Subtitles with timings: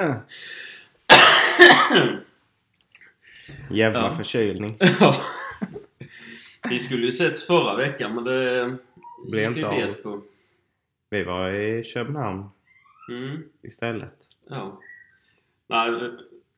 [3.70, 4.16] Jävla Ja.
[4.16, 4.78] förkylning.
[6.70, 8.76] Vi skulle ju setts förra veckan men det
[9.30, 9.92] Blev inte av.
[10.02, 10.22] på.
[11.10, 12.44] Vi var i Köpenhamn
[13.10, 14.14] Mm, istället.
[14.48, 14.80] ja.
[15.66, 16.10] Nej, eh,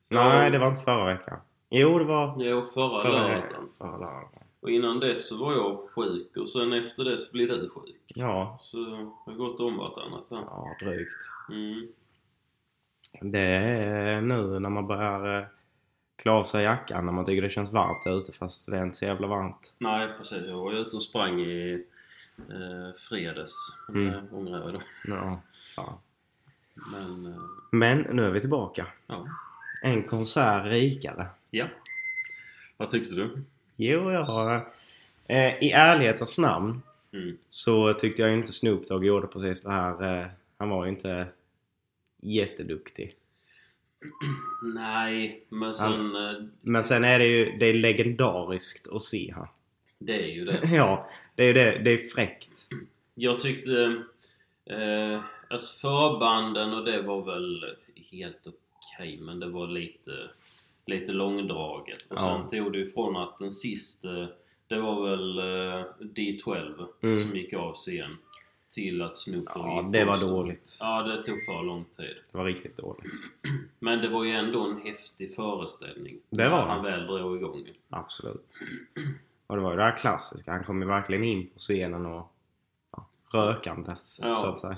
[0.09, 1.39] Nej, det var inte förra veckan.
[1.69, 3.69] Jo, det var Jo, förra förra, lördagen.
[3.77, 4.29] förra lördagen.
[4.59, 8.01] Och innan dess så var jag sjuk och sen efter det så blev du sjuk.
[8.07, 8.95] Ja, Så det
[9.31, 10.37] har gått om vartannat här.
[10.37, 11.11] ja, drygt.
[11.49, 11.87] Mm.
[13.21, 15.45] Det är nu när man börjar eh,
[16.15, 18.97] klä av sig jackan när man tycker det känns varmt ute fast det är inte
[18.97, 19.73] så jävla varmt.
[19.77, 21.85] Nej precis, jag var ute och sprang i
[22.49, 23.53] eh, fredags.
[23.89, 24.07] Mm.
[24.13, 24.25] Mm.
[24.33, 24.79] Ångrar jag då.
[25.07, 25.41] Ja,
[25.75, 25.93] fan.
[26.91, 27.39] Men, eh,
[27.71, 28.87] Men nu är vi tillbaka.
[29.07, 29.27] ja.
[29.83, 31.27] En konsert rikare.
[31.51, 31.65] ja.
[32.77, 33.43] Vad tyckte du?
[33.75, 34.55] Jo, jag.
[35.27, 36.81] Eh, I ärlighetens namn
[37.13, 37.37] Mm.
[37.49, 40.19] så tyckte jag inte Snoop Dogg gjorde precis det här.
[40.21, 40.25] Eh,
[40.57, 41.27] han var ju inte
[42.23, 43.15] jätteduktig.
[44.75, 46.15] Nej, men sen...
[46.15, 49.47] Eh, Men sen är det ju det är legendariskt att se han.
[49.99, 50.59] det är ju det.
[50.75, 51.81] Ja, det är ju det.
[51.83, 52.67] Det är fräckt.
[53.15, 54.03] Jag tyckte...
[54.65, 57.65] Eh, alltså förbanden och det var väl
[58.11, 60.29] helt okej men det var lite,
[60.85, 62.05] lite långdraget.
[62.11, 62.47] Och sen Ja.
[62.51, 64.27] tog det ifrån att den sista,
[64.67, 67.19] det var väl eh, D12 Mm.
[67.19, 68.17] som gick av scen.
[68.75, 70.77] Till att Snoop Dogg Ja, det var dåligt.
[70.79, 72.15] Ja, det tog för lång tid.
[72.31, 73.11] Det var riktigt dåligt.
[73.79, 76.17] Men det var ju ändå en häftig föreställning.
[76.29, 76.71] Det var när det.
[76.71, 77.63] Han väl drog igång.
[77.89, 78.59] Absolut.
[79.47, 80.51] Och det var ju det här klassiska.
[80.51, 82.31] Han kom ju verkligen in på scenen och
[82.91, 84.35] ja, rökandes Ja.
[84.35, 84.77] så att säga.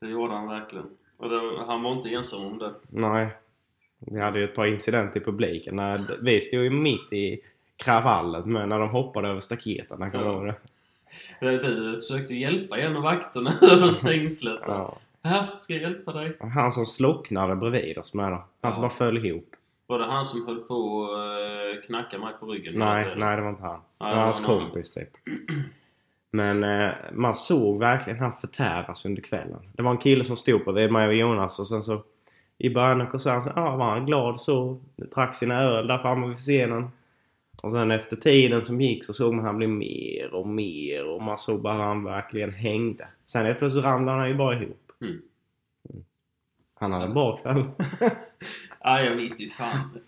[0.00, 0.86] Det gjorde han verkligen.
[1.16, 2.74] Och det, han var inte ensam om det.
[2.88, 3.28] Nej.
[3.98, 5.76] Vi hade ju ett par incidenter i publiken.
[5.76, 7.40] När vi stod ju mitt i
[7.76, 10.10] kravallen men när de hoppade över staketen.
[10.10, 10.54] Kommer Ja.
[11.40, 11.58] Det.
[11.58, 14.60] Du försökte hjälpa en av vakterna över stängslet.
[14.66, 14.98] Ja.
[15.22, 16.36] Här, ska jag hjälpa dig?
[16.40, 18.44] Han som slocknade bredvid oss med då.
[18.62, 18.88] Han som Ja.
[18.88, 19.50] bara föll ihop.
[19.86, 21.08] Var det han som höll på
[21.80, 22.74] att knacka mig på ryggen?
[22.78, 23.18] Nej, tiden?
[23.18, 23.80] nej det var inte han.
[24.00, 25.08] Nej, det det var hans kompis typ.
[26.30, 29.60] Men eh, man såg verkligen han förtäras under kvällen.
[29.72, 32.02] Det var en kille som stod bredvid mig och Jonas och sen så
[32.58, 34.80] i början av konserten så ah, var han glad så.
[35.14, 36.90] Drack sina öl där framme vid scenen.
[37.62, 41.22] Och sen efter tiden som gick så såg man han bli mer och mer och
[41.22, 43.08] man såg bara han verkligen hängde.
[43.24, 44.92] Sen helt plötsligt ramlade han ju bara ihop.
[45.00, 45.22] Mm.
[46.74, 47.56] Han hade en bra kväll.
[48.84, 50.00] Nej, jag vet ju fan.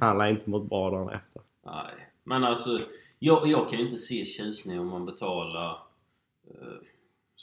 [0.00, 1.42] han lär inte mått bra dagen efter.
[1.62, 1.94] Nej.
[2.24, 2.80] Men alltså,
[3.18, 5.78] jag, jag kan ju inte se tjusning om man betalar
[6.50, 6.76] eh,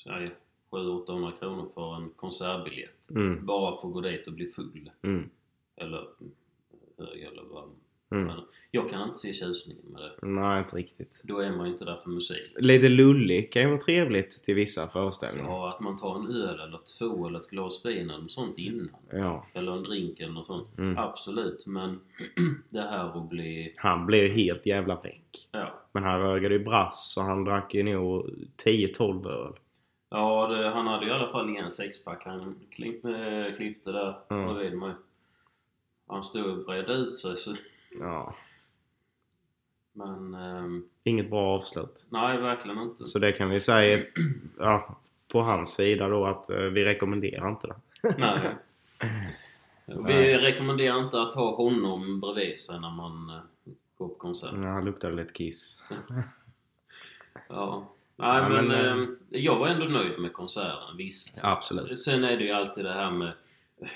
[0.03, 0.31] säg
[0.72, 3.09] 700-800 kronor för en konsertbiljett.
[3.09, 4.91] Mm, Bara för att gå dit och bli full.
[5.03, 5.29] mm,
[5.75, 6.31] Eller mm,
[6.97, 7.69] hög eller vad.
[8.11, 8.31] Mm.
[8.73, 10.27] Jag kan inte se tjusningen med det.
[10.27, 11.22] Nej, inte riktigt.
[11.23, 12.53] Då är man ju inte där för musik.
[12.57, 15.49] Lite lullig kan ju vara trevligt till vissa föreställningar.
[15.49, 18.57] Ja, att man tar en öl eller två eller ett glas vin eller något sånt
[18.57, 18.89] innan.
[19.11, 19.45] Ja.
[19.53, 20.77] Eller en drink eller något sånt.
[20.77, 20.97] Mm.
[20.97, 21.99] Absolut, men
[22.69, 23.73] det här att bli...
[23.77, 25.47] Han blev helt jävla väck.
[25.51, 28.29] Ja, Men han rögade ju brass och han drack ju nog
[28.66, 29.53] 10-12 öl.
[30.09, 34.53] ja det, han hade i alla fall en sexpack han klipp, äh, klippte där Mm.
[34.53, 34.93] bredvid mig.
[36.07, 37.53] Han stod och bredde ut sig så...
[38.00, 38.35] Ja.
[39.94, 40.34] Men...
[40.34, 42.06] ehm, Inget bra avslut.
[42.09, 43.03] nej, verkligen inte.
[43.03, 44.03] Så det kan vi säga
[44.59, 47.75] ja, på hans sida då att eh, vi rekommenderar inte det.
[48.18, 48.40] Nej.
[50.07, 53.41] Vi rekommenderar inte att ha honom bredvid sig när man eh,
[53.97, 54.50] går på konsert.
[54.53, 55.81] Ja, han luktade lite kiss.
[57.50, 57.94] Ja.
[58.16, 61.40] Nej Ja, men, men, eh, jag var ändå nöjd med konserten, visst.
[61.44, 62.00] Absolut.
[62.00, 63.34] Sen är det ju alltid det här med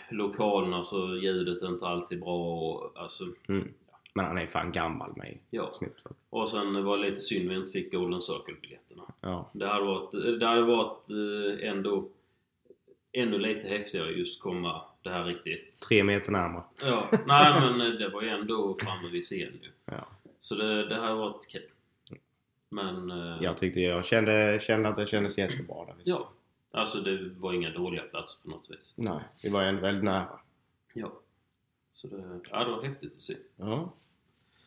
[0.09, 3.73] lokalerna så ljudet är inte alltid bra och alltså, Mm.
[4.17, 5.71] Men han är fan gammal med ja.
[5.79, 5.89] Dogg.
[6.29, 9.03] Och sen var det lite synd vi inte fick Golden Circle-biljetterna.
[9.21, 9.49] Ja.
[9.53, 12.09] Det hade varit, det hade varit eh, ändå
[13.11, 15.81] ännu lite häftigare just komma det här riktigt...
[15.87, 16.63] Tre meter närmare.
[16.81, 19.69] Ja, nej men eh, det var ju ändå framme vid scen ju.
[19.85, 20.07] Ja.
[20.39, 21.69] Så det, det här har varit kul.
[22.69, 23.11] Men...
[23.11, 25.95] eh, Jag tyckte jag kände, kände att det kändes jättebra där.
[26.03, 26.29] Ja.
[26.73, 28.95] Alltså det var inga dåliga platser på något vis.
[28.97, 30.39] Nej, vi var ju ändå väldigt nära.
[30.93, 31.11] Ja.
[31.89, 33.35] Så det, ja, det var häftigt att se.
[33.55, 33.93] Ja.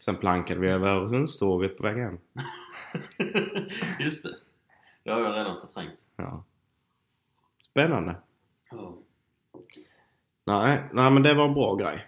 [0.00, 2.18] Sen plankade vi över Öresundståget på väg hem.
[4.00, 4.34] Just det.
[5.02, 5.98] Det har jag redan förträngt.
[6.16, 6.44] Ja.
[7.70, 8.16] Spännande.
[8.70, 8.94] Ja.
[10.44, 12.06] Nej, nej men det var en bra grej.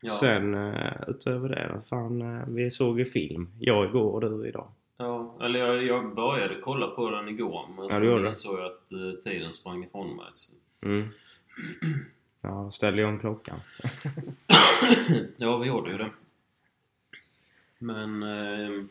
[0.00, 0.10] Ja.
[0.12, 3.50] Sen uh, utöver det, vad fan, eh, vi såg ju film.
[3.58, 4.68] Jag igår och du idag.
[4.96, 5.36] ja.
[5.40, 9.20] Eller jag, jag började kolla på den igår men Ja, sen insåg jag att eh,
[9.24, 10.26] tiden sprang ifrån mig.
[10.32, 10.52] Så.
[10.86, 11.08] Mm.
[12.40, 13.58] Ja, ställde jag om klockan.
[15.36, 16.10] ja, vi gjorde ju det.
[17.86, 18.22] Men...
[18.22, 18.84] Eh,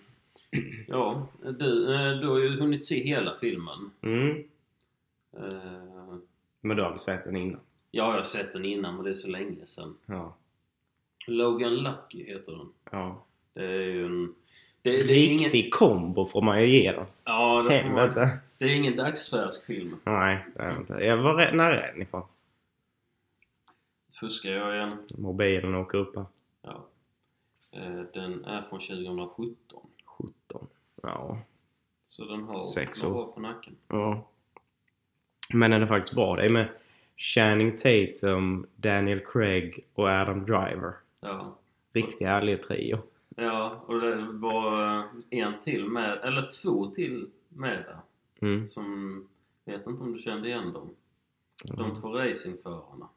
[0.88, 1.27] ja,
[1.59, 3.92] du, eh, du har ju hunnit se hela filmen.
[4.01, 4.38] Mm.
[5.38, 6.15] Eh,
[6.62, 7.59] Men du har väl sett den innan?
[7.92, 9.95] Ja, jag har sett den innan men det är så länge sedan.
[10.06, 10.36] Ja.
[11.27, 12.68] Logan Lucky heter den.
[12.92, 13.24] ja.
[13.53, 14.36] Det är ju en...
[14.81, 15.51] Det, det är ingen...
[15.51, 17.06] Riktig kombo får man ju ge den.
[17.24, 18.27] Ja, det, man-
[18.57, 19.95] det är ingen dagsfärsk film.
[20.03, 20.94] Nej, det är inte.
[20.94, 22.24] Jag var rädd, när är den ifrån?
[24.19, 24.97] Fuskar jag igen?
[25.18, 26.25] Mobilen åker upp här.
[27.75, 29.56] Eh, Den är från 2017.
[30.06, 30.68] 17.
[31.04, 31.38] Ja.
[32.06, 33.16] Så den har Sex år.
[33.18, 33.75] år på nacken.
[33.88, 34.27] ja.
[35.54, 36.36] Men den är faktiskt bra.
[36.36, 36.68] Det är med
[37.18, 40.94] Channing Tatum, Daniel Craig och Adam Driver.
[41.19, 41.56] Ja.
[41.94, 42.98] Riktigt härlig trio.
[43.36, 48.00] Ja, och det var en till med, eller två till med där.
[48.48, 48.68] Mm.
[48.68, 49.28] Som,
[49.66, 50.89] vet inte om du kände igen dem?
[51.63, 53.10] De två racingförarna.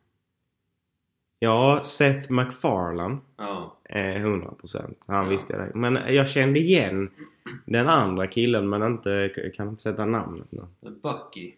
[1.38, 3.18] Ja, Seth MacFarlane.
[3.36, 3.76] Ja.
[3.84, 4.94] Eh, 100%.
[5.06, 5.30] Han Ja.
[5.30, 5.74] visste jag det.
[5.74, 7.10] Men jag kände igen
[7.64, 10.62] den andra killen men inte, kan inte sätta namnet nu.
[10.80, 11.52] Bucky.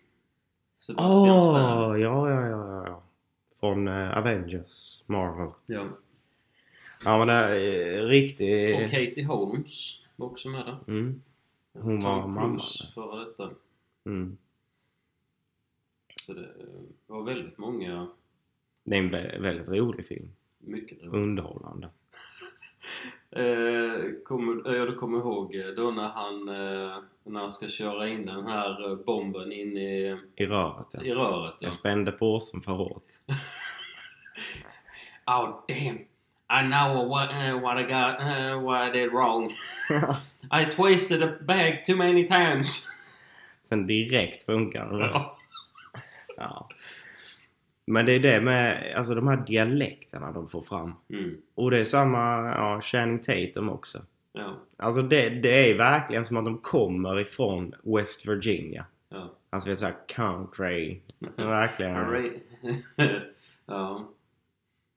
[0.77, 2.01] Sebastian Stan.
[2.01, 3.03] ja, ja, ja, ja.
[3.61, 5.51] Från eh, Avengers, Marvel.
[5.67, 5.85] Ja.
[7.05, 8.75] Ja men det är eh, riktigt...
[8.85, 10.79] Och Katie Holmes var också med där.
[10.89, 11.23] Mm,
[11.73, 13.51] Hon var Tom mamma, Cruise före detta.
[14.07, 14.37] mm.
[16.21, 16.49] Så det
[17.07, 18.09] var väldigt många,
[18.91, 20.29] Det är en vä- väldigt rolig film.
[20.59, 21.15] mycket roligt.
[21.15, 21.89] Underhållande.
[23.33, 28.09] Eh, kommer, ja, du kommer ihåg eh, då när han, eh, när han ska köra
[28.09, 31.03] in den här eh, bomben in i, I röret ja.
[31.03, 31.55] i röret.
[31.61, 31.67] Ja.
[31.67, 33.05] Jag spände påsen för hårt.
[35.27, 35.99] Oh damn!
[36.49, 39.51] I know what, uh, what I got, uh, what I did wrong.
[40.53, 42.89] I twisted a bag too many times.
[43.65, 45.05] Sen direkt funkar det.
[45.07, 45.37] Ja.
[46.37, 46.69] Ja.
[47.91, 50.93] Men det är det med alltså de här dialekterna de får fram.
[51.09, 51.37] Mm.
[51.55, 53.99] Och det är samma, ja, Channing Tatum också.
[54.33, 54.57] Ja.
[54.77, 58.85] Alltså det, det är verkligen som att de kommer ifrån West Virginia.
[59.09, 59.31] Ja.
[59.51, 60.99] Alltså vet såhär country.
[61.37, 62.41] Verkligen.
[63.67, 64.09] Ja.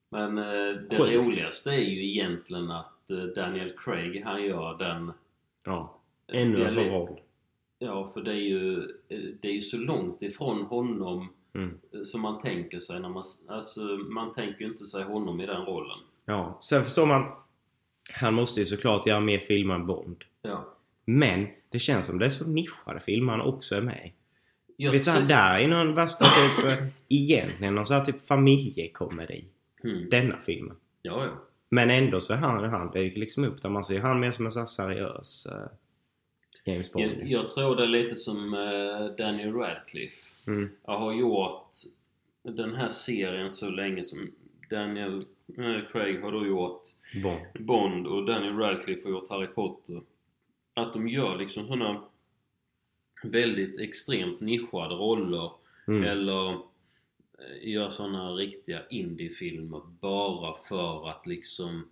[0.10, 1.16] Men eh, det Sjukt.
[1.16, 5.12] roligaste är ju egentligen att eh, Daniel Craig han gör den
[5.64, 6.00] Ja.
[6.28, 7.20] Ännu en roll.
[7.80, 8.78] Ja, för det är ju,
[9.10, 11.80] eh, det är ju så långt ifrån honom Mm.
[12.04, 13.24] som man tänker sig när man...
[13.48, 15.98] Alltså, man tänker ju inte sig honom i den rollen.
[16.26, 16.60] Ja.
[16.64, 17.32] Sen förstår man.
[18.14, 20.24] Han måste ju såklart göra mer filmer än Bond.
[20.42, 20.66] Ja.
[21.06, 24.14] Men det känns som det är så nischade filmer han också är med i.
[24.78, 29.46] Jag Vet du, där är någon värsta typ eh, egentligen någon sån här typ familjekomedi.
[29.84, 30.10] Mm.
[30.10, 30.76] Denna filmen.
[31.02, 31.32] Ja, ja.
[31.70, 33.70] Men ändå så är han, han dyker liksom upp där.
[33.70, 35.68] Man ser han mer som en sån här seriös uh,
[36.64, 37.06] James Bond.
[37.06, 40.52] Jag, jag tror det är lite som eh, Daniel Radcliffe.
[40.52, 40.70] Mm.
[40.86, 41.68] Jag har gjort
[42.44, 44.32] den här serien så länge som
[44.70, 45.26] Daniel
[45.92, 46.82] Craig har då gjort
[47.24, 47.66] Bond.
[47.68, 50.02] Bond och Daniel Radcliffe har gjort Harry Potter.
[50.74, 52.04] Att de gör liksom såna
[53.24, 55.52] väldigt extremt nischade roller
[55.88, 56.04] Mm.
[56.04, 56.58] eller eh,
[57.70, 61.88] gör såna riktiga indiefilmer bara för att liksom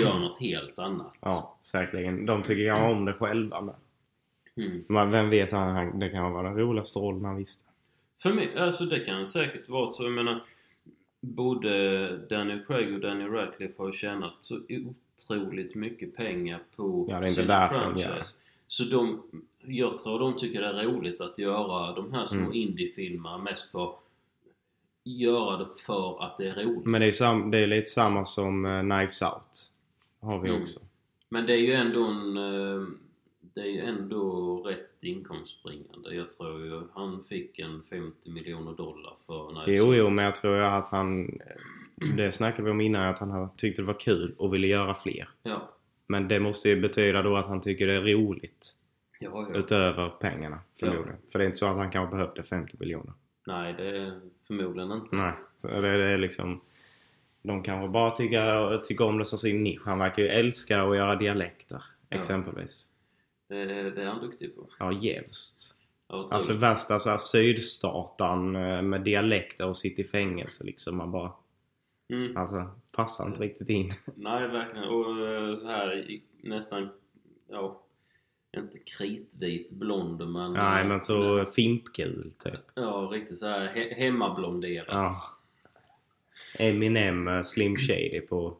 [0.00, 1.16] göra något helt annat.
[1.20, 2.26] Ja, säkerligen.
[2.26, 3.74] De tycker jag om det själva med.
[4.56, 4.84] Mm.
[4.88, 7.64] Men vem vet, han, han, det kan vara den roligaste rollen han visste.
[8.22, 10.02] För mig, alltså det kan säkert vara så.
[10.04, 10.44] Jag menar,
[11.20, 17.28] både Daniel Craig och Daniel Radcliffe har ju tjänat så otroligt mycket pengar på Ja,
[17.28, 18.34] sina franchise.
[18.66, 19.22] Så de,
[19.64, 22.52] jag tror de tycker det är roligt att göra de här små Mm.
[22.52, 23.94] indiefilmerna mest för
[25.04, 26.86] göra det för att det är roligt.
[26.86, 29.70] Men det är, sam, det är lite samma som uh, Knives Out.
[30.20, 30.62] Har vi Mm.
[30.62, 30.80] också.
[31.28, 32.36] Men det är ju ändå en...
[33.56, 36.14] Det är ju ändå rätt inkomstbringande.
[36.14, 40.36] Jag tror ju han fick en 50 miljoner dollar för Knives Jo, jo, men jag
[40.36, 41.40] tror att han...
[42.16, 45.28] Det snackade vi om innan, att han tyckte det var kul och ville göra fler.
[45.42, 45.70] Ja.
[46.06, 48.74] Men det måste ju betyda då att han tycker det är roligt.
[49.20, 49.58] Ja, ja.
[49.58, 51.16] Utöver pengarna, förmodligen.
[51.32, 53.12] För det är inte så att han kanske behövde 50 miljoner.
[53.46, 55.16] Nej, det är förmodligen inte.
[55.16, 55.34] Nej.
[55.62, 56.60] Det, det är liksom...
[57.42, 59.82] De kanske bara tycker, tycker om det som sin nisch.
[59.84, 61.82] Han verkar ju älska att göra dialekter.
[62.10, 62.88] Exempelvis.
[63.48, 64.68] Det, det är han duktig på.
[64.78, 65.72] Ja, jävst.
[66.06, 70.96] Alltså värsta så här, sydstatan eh, med dialekter och sitter i fängelse liksom.
[70.96, 71.32] Man bara...
[72.08, 72.36] mm.
[72.36, 73.94] Alltså, passar inte riktigt in.
[74.14, 74.88] Nej, verkligen.
[74.88, 76.88] Och eh, så här nästan,
[77.48, 77.82] ja,
[78.56, 80.52] inte kritvit blond men...
[80.52, 82.60] Nej, men så fimpgul typ.
[82.74, 84.86] Ja, riktigt så här he- hemmablonderat.
[84.90, 85.14] Ja.
[86.58, 88.56] Eminem, eh, Slim Shady på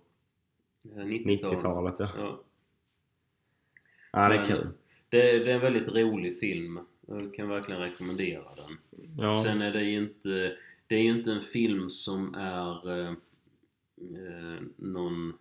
[0.96, 1.52] Eh, 90-talet.
[1.58, 1.94] 90-talet.
[1.98, 2.40] Ja.
[4.22, 4.28] Ja.
[4.28, 4.68] det är Men- kul.
[5.08, 6.80] Det, det är en väldigt rolig film.
[7.08, 8.78] Jag kan verkligen rekommendera den.
[9.18, 9.42] Ja.
[9.42, 10.56] Sen är det ju inte,
[10.86, 13.08] det är ju inte en film som är eh,
[14.00, 15.38] eh, någon,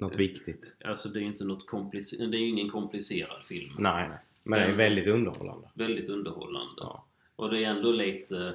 [0.00, 0.74] Något viktigt.
[0.84, 3.72] alltså det är ju inte något komplicerat, det är ju ingen komplicerad film.
[3.78, 4.18] Nej, nej.
[4.42, 5.68] Men det är Den- väldigt underhållande.
[5.74, 6.74] Väldigt underhållande.
[6.82, 7.04] Ja.
[7.36, 8.54] Och det är ändå lite,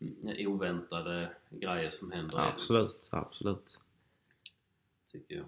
[0.00, 3.80] mm, oväntade grejer som händer den, Absolut, absolut.
[5.12, 5.44] tycker jag.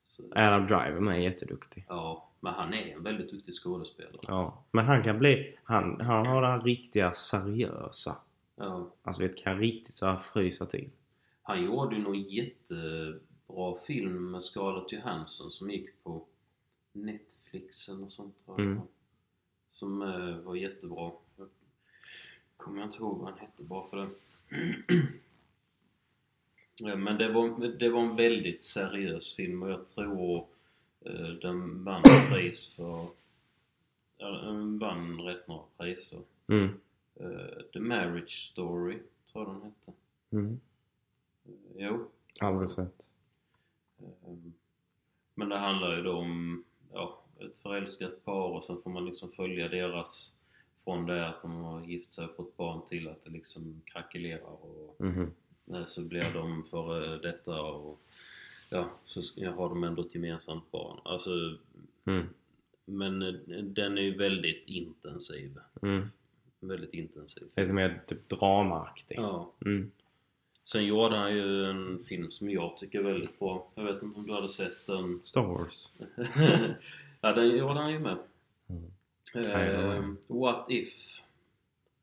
[0.00, 1.84] Så, Adam Driver med är jätteduktig.
[1.88, 4.20] ja, men han är en väldigt duktig skådespelare.
[4.22, 4.64] Ja.
[4.70, 5.58] Men han kan bli...
[5.64, 8.16] Han, han har det här riktiga seriösa.
[8.56, 8.90] Ja.
[9.02, 10.90] Alltså vet, kan riktigt så här frysa till.
[11.42, 16.26] Han gjorde ju någon jättebra film med Scarlett Johansson som gick på
[16.92, 18.70] Netflix eller sånt tror jag.
[18.70, 18.82] Mm.
[19.68, 21.12] Som eh, var jättebra.
[21.36, 21.48] Jag
[22.56, 24.08] kommer jag inte ihåg vad han hette bara för det.
[26.76, 30.46] ja, men det var, det var en väldigt seriös film och jag tror
[31.42, 33.06] den vann pris för...
[34.18, 36.20] Den vann rätt några priser.
[36.46, 36.80] Mm.
[37.14, 38.98] Eh, The Marriage Story,
[39.32, 39.92] tror jag den hette.
[40.30, 40.60] Mm.
[41.76, 42.08] Jo,
[42.40, 43.08] Aldrig sett.
[43.98, 44.52] Ehm,
[45.34, 49.30] Men det handlar ju då om ja, ett förälskat par och sen får man liksom
[49.30, 50.38] följa deras
[50.84, 54.64] från det att de har gift sig och fått barn till att det liksom krackelerar
[54.64, 55.06] och
[55.74, 58.00] eh, så blir de före detta och
[58.72, 61.00] ja, så har de ändå ett gemensamt barn.
[61.04, 61.30] Alltså,
[62.04, 62.26] Mm.
[62.84, 65.58] men eh, den är ju väldigt intensiv.
[65.82, 66.08] Mm.
[66.60, 67.42] Väldigt intensiv.
[67.56, 69.16] Lite mer typ dramaaktig.
[69.18, 69.52] Ja.
[69.64, 69.90] Mm.
[70.64, 73.68] Sen gjorde han ju en film som jag tycker är väldigt bra.
[73.74, 75.20] Jag vet inte om du hade sett den?
[75.24, 75.92] Star Wars.
[77.20, 78.16] ja, den gjorde han ju med.
[79.34, 81.22] Eh, What If.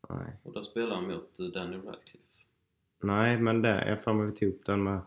[0.09, 0.33] Nej.
[0.43, 2.25] Och där spelar han mot eh, Daniel Radcliffe.
[3.01, 5.01] Nej, men det, jag får mig vi tog upp den med...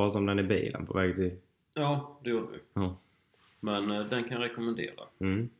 [0.00, 1.36] Pratade om den i bilen på väg till...
[1.74, 2.58] Ja, det gjorde vi.
[2.74, 2.96] Ja.
[3.60, 5.04] Men eh, den kan jag rekommendera.
[5.18, 5.50] Mm.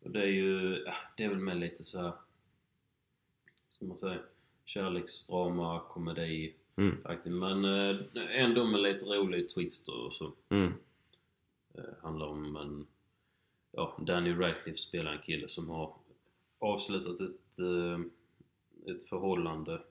[0.00, 2.12] Och det är ju, ja, det är väl med lite så här,
[3.68, 4.18] ska man säga,
[4.64, 7.02] kärleksdrama, komedi Mm.
[7.02, 7.34] faktiskt.
[7.34, 7.96] Men eh,
[8.30, 10.32] ändå med lite rolig twist och så.
[10.48, 10.72] Mm.
[11.74, 12.86] Eh, handlar om en,
[13.72, 15.94] ja, Daniel Radcliffe spelar en kille som har
[16.58, 18.00] avslutat ett, eh,
[18.94, 19.82] ett förhållande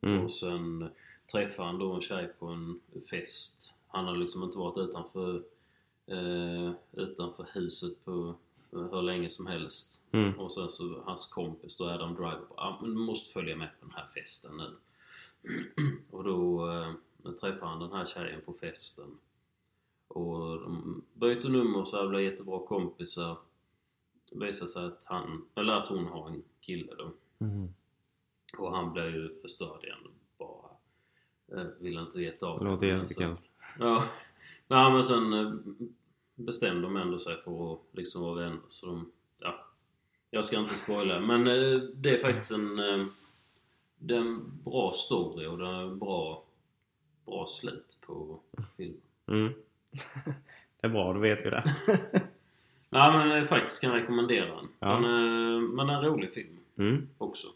[0.00, 0.20] Mm.
[0.24, 0.88] och sen
[1.32, 2.80] träffar han då en tjej på en
[3.10, 3.74] fest.
[3.88, 5.42] Han har liksom inte varit utanför,
[6.06, 8.34] eh, utanför huset på
[8.72, 10.00] eh, hur länge som helst.
[10.12, 10.38] Mm.
[10.38, 13.68] Och sen så hans kompis då, Adam Driver, bara, ah, men du måste följa med
[13.80, 14.76] på den här festen nu.
[16.10, 19.18] och då eh, träffar han den här tjejen på festen.
[20.08, 23.38] Och de byter nummer så här blir jättebra kompisar.
[24.30, 27.12] Det visar sig att han, eller att hon har en kille då.
[27.38, 27.74] Mm.
[28.58, 30.08] Och han blev ju förstörd igen.
[31.56, 33.36] Eh, ville inte veta av Det låter jättekul.
[33.36, 33.42] så-
[33.78, 34.04] Ja.
[34.68, 35.52] Nej men sen eh,
[36.34, 39.64] bestämde de ändå sig för att liksom vara vänner så de, ja.
[40.30, 42.76] Jag ska inte spoila men eh, det är faktiskt en,
[43.98, 46.44] det är en bra story och det är en bra,
[47.26, 48.40] bra slut på
[48.76, 49.00] filmen.
[49.26, 49.52] Mm.
[50.80, 51.64] det är bra, då vet vi det.
[52.90, 54.68] Nej men jag faktiskt kan rekommendera den.
[54.78, 55.00] Ja.
[55.00, 57.08] Men, men en rolig film Mm.
[57.18, 57.48] också.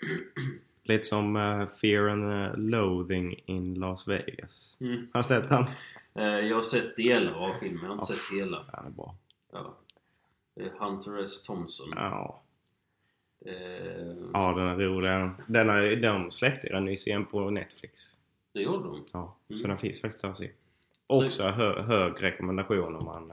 [0.82, 4.76] Lite som eh, Fear and eh, Loathing in Las Vegas.
[4.80, 5.08] Mm.
[5.12, 5.64] Har du sett den?
[6.14, 8.16] Eh, jag har sett delar av filmen, jag har inte Ja.
[8.18, 8.64] sett hela.
[8.72, 9.14] Den är bra.
[9.52, 9.76] Ja.
[10.56, 11.42] Är Hunter S.
[11.42, 11.88] Thompson.
[11.96, 12.42] Ja.
[13.46, 13.52] Eh,
[14.32, 15.10] Ja, den är rolig.
[15.46, 18.00] Den, har, de släppte den nyss igen på Netflix.
[18.52, 19.04] det gjorde de.
[19.12, 19.68] Ja, så Mm.
[19.68, 20.50] den finns faktiskt att se.
[21.12, 23.32] Också hö, hög rekommendation om man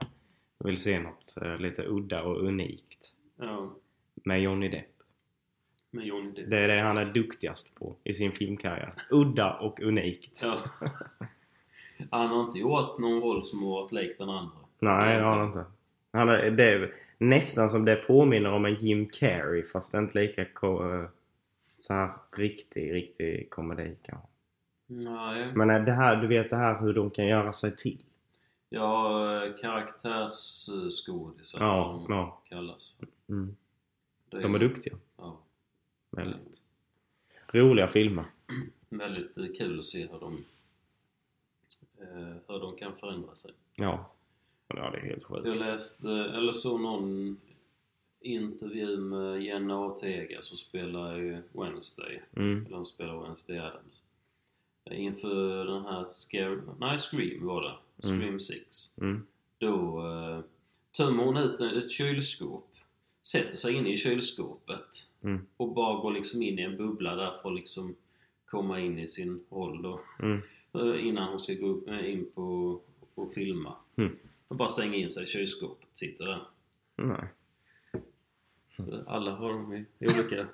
[0.60, 3.14] vill se något lite udda och unikt.
[3.40, 3.74] Ja,
[4.14, 4.97] Med Johnny Depp.
[5.92, 6.50] Med Johnny Depp.
[6.50, 8.94] Det är det han är duktigast på i sin filmkarriär.
[9.12, 10.42] Udda och unikt.
[10.44, 10.58] Ja.
[12.12, 14.58] Han har inte gjort någon roll som har varit lik den andra.
[14.80, 15.66] Nej, det har han inte.
[16.12, 20.42] Han är, det är nästan som det påminner om en Jim Carrey fast inte lika
[20.42, 20.48] eh,
[21.80, 24.28] så här riktig, riktig komedi kanske.
[24.88, 25.52] Nej.
[25.56, 28.04] Men eh, det här, du vet det här hur de kan göra sig till.
[28.70, 32.42] Ja, eh, karaktärsskådisar Ja, ja.
[32.50, 32.96] kallas.
[33.30, 33.56] Mm.
[34.30, 34.96] Det De är duktiga.
[36.12, 36.62] Väldigt.
[37.48, 38.26] Roliga filmer.
[38.90, 40.44] väldigt eh, kul att se hur de,
[42.02, 43.52] eh, hur de kan förändra sig.
[43.76, 44.12] Ja.
[44.68, 45.46] Ja, det är helt sjukt.
[45.48, 47.38] Jag läste, eller så någon
[48.20, 52.22] intervju med Jenna Ortega som spelar i Wednesday.
[52.36, 52.66] Mm.
[52.66, 54.02] Eller hon spelar Wednesday Adams.
[54.92, 56.62] Inför den här Scare...
[56.80, 57.74] Nej, Scream var det.
[58.08, 58.40] Scream Mm.
[58.40, 58.92] 6.
[59.02, 59.28] Mm.
[59.58, 60.40] Då eh,
[60.98, 62.70] tömmer hon ut ett kylskåp.
[63.22, 65.08] Sätter sig inne i kylskåpet.
[65.28, 65.46] Mm.
[65.58, 67.96] Och bara går liksom in i en bubbla där för att liksom
[68.46, 70.00] komma in i sin roll då.
[70.22, 70.42] Mm.
[70.74, 72.80] Eh, Innan hon ska gå upp, eh, in på
[73.16, 73.76] och filma.
[73.96, 74.16] Mm.
[74.48, 75.88] Och bara stänga in sig i kylskåpet.
[75.94, 76.40] Sitter där.
[76.96, 77.28] Nej.
[78.76, 80.48] Så alla har de ju olika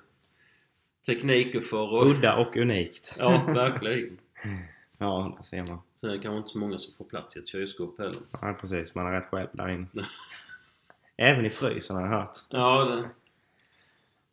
[1.06, 2.06] tekniker för att...
[2.06, 3.16] Udda och unikt.
[3.18, 4.18] Ja, verkligen.
[4.98, 5.78] Ja, där ser man.
[5.94, 8.20] Sen är det kanske inte så många som får plats i ett kylskåp heller.
[8.40, 8.94] Ja, precis.
[8.94, 9.86] Man är rätt själv där inne.
[11.16, 12.38] Även i frysen har jag hört.
[12.48, 13.08] Ja, det...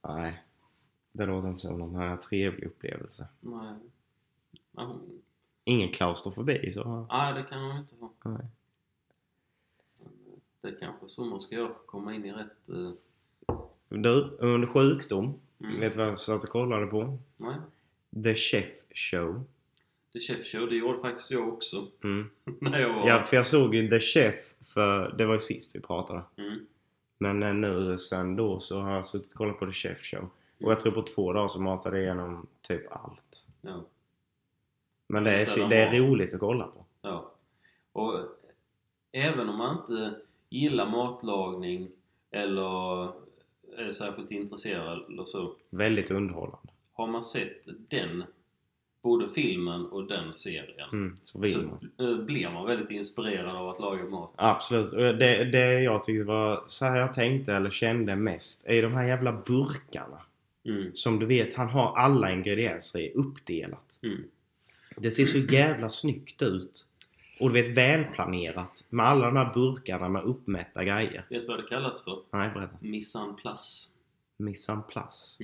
[0.08, 0.44] Nej.
[1.12, 3.28] Det låter inte som någon här trevlig upplevelse.
[3.40, 3.74] Nej.
[4.72, 4.96] Ja,
[5.64, 7.08] Ingen klaustrofobi så...
[7.12, 8.12] Nej, det kan man inte ha.
[8.26, 8.46] Nej.
[10.62, 12.70] Det är kanske så man ska göra för att komma in i rätt...
[12.70, 12.92] eh,
[13.90, 15.80] Du, under sjukdom, Mm.
[15.80, 17.18] vet du vad jag satt och kollade på?
[17.38, 17.56] Nej.
[18.24, 19.44] The Chef Show.
[20.14, 21.88] The Chef Show, det gjorde faktiskt jag också.
[22.04, 22.30] Mm.
[22.62, 23.08] När jag var...
[23.08, 24.36] Ja, för jag såg ju The Chef
[24.68, 26.22] för det var ju sist vi pratade.
[26.38, 26.66] Mm.
[27.22, 30.30] Men eh, nu sen då så har jag suttit och kollat på The Chef Show.
[30.64, 33.46] Och jag tror på två dagar så matade jag igenom typ allt.
[33.62, 33.84] Ja.
[35.08, 36.86] Men det är, det är roligt att kolla på.
[37.02, 37.32] Ja.
[37.92, 38.20] Och
[39.12, 40.16] även om man inte
[40.50, 41.92] gillar matlagning
[42.32, 43.04] eller
[43.78, 45.56] är särskilt intresserad eller så.
[45.70, 46.70] Väldigt underhållande.
[46.94, 48.24] Har man sett den,
[49.02, 51.60] både filmen och den serien, Mm, så så
[52.04, 54.34] eh, blir man väldigt inspirerad av att laga mat.
[54.36, 54.94] Absolut.
[54.94, 58.94] Och Det, det jag tyckte var så här jag tänkte eller kände mest är de
[58.94, 60.22] här jävla burkarna.
[60.66, 60.92] Mm.
[60.94, 64.00] Som du vet, han har alla ingredienser i uppdelat.
[64.04, 64.24] Mm.
[64.96, 66.86] Det ser så jävla snyggt ut.
[67.40, 68.84] Och du vet välplanerat.
[68.90, 71.26] Med alla de här burkarna med uppmätta grejer.
[71.30, 72.20] Vet du vad det kallas för?
[72.32, 72.78] Nej, berätta.
[72.80, 73.90] Mise en place.
[74.38, 75.44] Mise en place.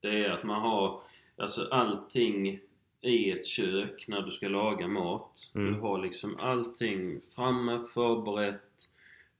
[0.00, 1.00] Det är att man har
[1.36, 2.60] alltså allting
[3.02, 5.50] i ett kök när du ska laga mat.
[5.54, 5.72] Mm.
[5.72, 8.88] Du har liksom allting framme, förberett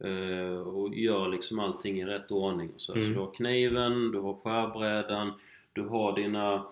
[0.05, 2.73] eh, och gör liksom allting i rätt ordning.
[2.77, 2.93] Så.
[2.93, 3.07] Mm.
[3.07, 5.33] så du har kniven, du har skärbrädan,
[5.73, 6.67] du har dina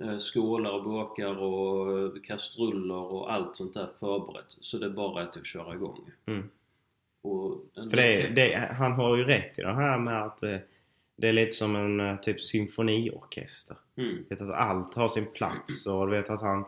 [0.00, 4.44] eh, skålar och burkar och eh, kastruller och allt sånt där förberett.
[4.48, 6.10] Så det är bara att köra igång.
[6.26, 6.50] Mm.
[7.74, 10.56] För det, det, han har ju rätt i det här med att eh,
[11.16, 13.76] det är lite som en eh, typ symfoniorkester.
[13.96, 14.24] Mm.
[14.28, 16.64] Vet att allt har sin plats och du vet att han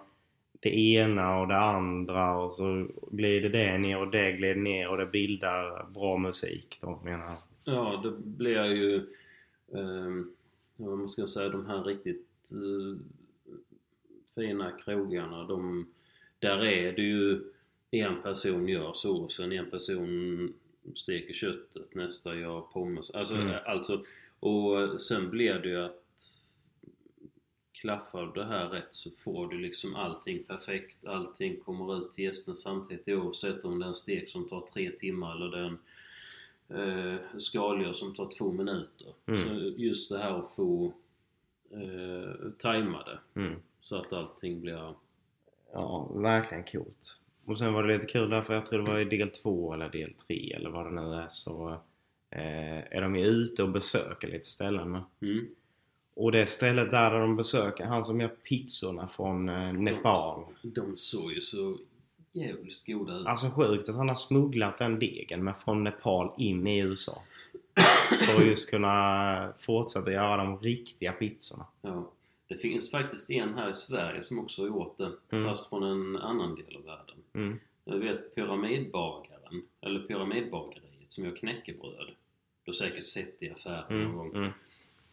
[0.60, 4.96] det ena och det andra och så glider det ner och det glider ner och
[4.96, 7.36] det bildar bra musik då menar.
[7.64, 8.96] Ja, det blir ju...
[9.74, 10.24] Eh,
[10.78, 13.00] vad man ska säga, de här riktigt eh,
[14.34, 15.86] fina krogarna, de,
[16.38, 17.40] där är det ju
[17.90, 20.52] en person gör såsen, en person
[20.94, 23.10] steker köttet, nästa gör pommes.
[23.10, 23.54] Alltså, Mm.
[23.66, 24.04] alltså,
[24.40, 26.02] och sen blir det ju att
[27.72, 31.06] klaffar det här rätt så får du liksom allting perfekt.
[31.08, 34.90] Allting kommer ut till gästen samtidigt oavsett om det är en stek som tar tre
[34.90, 39.12] timmar eller det är en eh, skaldjur som tar två minuter.
[39.26, 39.40] Mm.
[39.40, 39.48] Så
[39.82, 40.92] just det här att få
[41.70, 43.60] eh, tajma det Mm.
[43.80, 44.94] så att allting blir...
[45.72, 47.20] Ja, verkligen coolt.
[47.44, 49.88] Och sen var det lite kul därför jag tror det var i del två eller
[49.88, 51.80] del tre eller vad det nu är så
[52.90, 55.00] är de ju ute och besöker lite ställen.
[55.22, 55.46] Mm.
[56.14, 60.44] Och det stället där de besöker, han som gör pizzorna från eh, Nepal.
[60.62, 61.78] De såg ju så
[62.32, 63.26] jävligt goda ut.
[63.26, 67.22] Alltså sjukt att han har smugglat den degen med från Nepal in i USA.
[68.26, 71.66] För att just kunna fortsätta göra de riktiga pizzorna.
[71.82, 72.12] Ja.
[72.48, 75.48] Det finns faktiskt en här i Sverige som också har gjort det, Mm.
[75.48, 77.16] fast från en annan del av världen.
[77.32, 77.60] Mm.
[77.84, 82.10] Jag vet Pyramidbagaren, eller Pyramidbageriet som gör knäckebröd.
[82.66, 84.34] Du har säkert sett i affären någon gång.
[84.36, 84.50] Mm.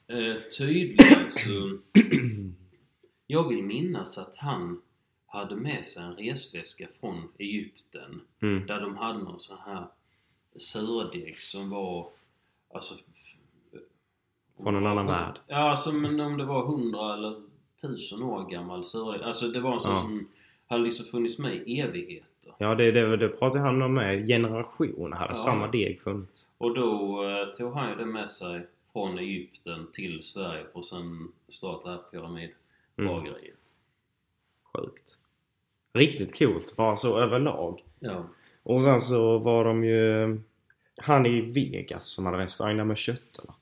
[0.07, 0.31] Mm.
[0.31, 1.77] Eh, tydligen så...
[3.27, 4.81] Jag vill minnas att han
[5.25, 8.65] hade med sig en resväska från Egypten Mm.
[8.67, 9.85] där de hade någon sån här
[10.57, 12.09] surdeg som var
[12.73, 12.95] alltså...
[14.63, 15.39] Från en annan värld.
[15.47, 17.41] Ja, alltså men om det var hundra eller
[17.81, 19.21] tusen år gammal surdeg.
[19.21, 19.99] Alltså det var en sån Ja.
[20.01, 20.27] som
[20.67, 21.81] hade liksom funnits med i
[22.45, 22.65] evigheter.
[22.65, 24.27] Ja, det, det, det pratade han om med.
[24.27, 25.43] Generationer hade Ja.
[25.43, 26.47] samma deg funnits.
[26.57, 30.85] Och då eh, tog han ju det med sig från Egypten till Sverige för att
[30.85, 33.57] sen starta det här pyramidbageriet.
[34.73, 35.17] Sjukt.
[35.93, 37.83] Riktigt coolt, bara så överlag.
[37.99, 38.25] Ja.
[38.63, 40.39] Och sen så var de ju...
[40.97, 43.53] Han i Vegas som hade restaurang där med kötterna.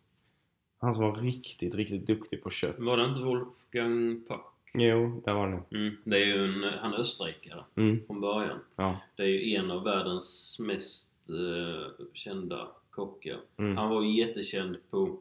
[0.79, 2.75] Han som var riktigt, riktigt duktig på kött.
[2.79, 4.41] Var det inte Wolfgang Puck?
[4.73, 5.63] Jo, där var det nog.
[5.73, 5.97] Mm.
[6.03, 8.59] Det är ju en, han är österrikare Mm, från början.
[8.75, 9.01] ja.
[9.15, 13.39] Det är ju en av världens mest eh, kända kockar.
[13.57, 13.77] Mm.
[13.77, 15.17] Han var ju jättekänd på,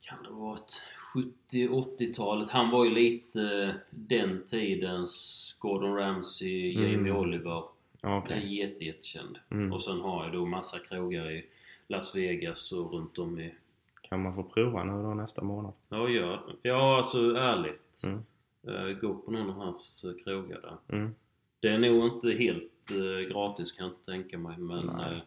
[0.00, 0.82] kan det ha varit
[1.52, 2.48] 70-80-talet?
[2.50, 6.90] Han var ju lite eh, den tidens Gordon Ramsay, Mm.
[6.92, 7.62] Jamie Oliver.
[8.00, 9.38] ja Han är jätte, jättekänd.
[9.50, 9.72] Mm.
[9.72, 11.44] Och sen har jag då massa krogar i
[11.88, 13.54] Las Vegas och runt om i...
[14.08, 15.72] Kan man få prova nu då nästa månad?
[15.88, 18.02] Ja, ja, ja alltså ärligt.
[18.04, 18.24] Mm.
[18.66, 20.96] Eh, gå på någon av hans eh, krogar där.
[20.96, 21.14] Mm.
[21.60, 25.18] Det är nog inte helt eh, gratis kan jag inte tänka mig men eh,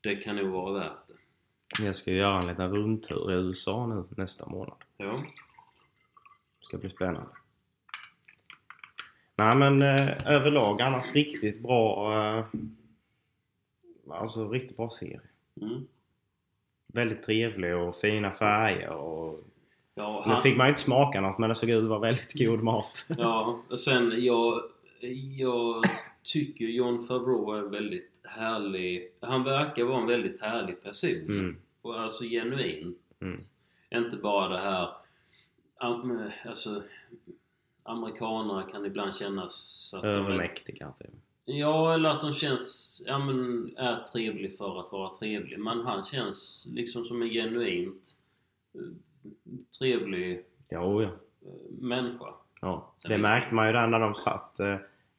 [0.00, 1.84] det kan nog vara värt det.
[1.84, 4.76] Jag ska göra en liten rundtur i USA nu nästa månad.
[4.96, 5.14] Ja.
[6.60, 7.28] Det ska bli spännande.
[9.36, 12.14] Nej men eh, överlag annars riktigt bra.
[12.14, 12.44] Eh,
[14.08, 15.20] alltså riktigt bra serie.
[15.60, 15.86] Mm.
[16.92, 19.40] Väldigt trevlig och fina färger och
[19.94, 21.98] Ja, Nu han, fick man ju inte smaka något men det såg ut att vara
[21.98, 23.06] väldigt god mat.
[23.18, 24.62] ja, och sen jag,
[25.36, 25.84] jag
[26.22, 29.12] tycker John Favreau är väldigt härlig.
[29.20, 31.10] Han verkar vara en väldigt härlig person.
[31.10, 31.56] Mm.
[31.82, 32.94] Och alltså genuin.
[33.20, 33.38] Mm.
[33.94, 34.88] Inte bara det här...
[36.44, 36.82] Alltså,
[37.82, 41.10] amerikanare kan ibland kännas att de är Övermäktiga typ.
[41.44, 45.58] Ja, eller att de känns, ja men, är trevlig för att vara trevlig.
[45.60, 48.08] Men han känns liksom som en genuint
[48.74, 48.80] eh,
[49.78, 51.08] trevlig Jo, ja.
[51.08, 52.34] eh, människa.
[52.60, 52.92] ja.
[52.96, 54.76] Sen Det märkte man ju där när de satt eh,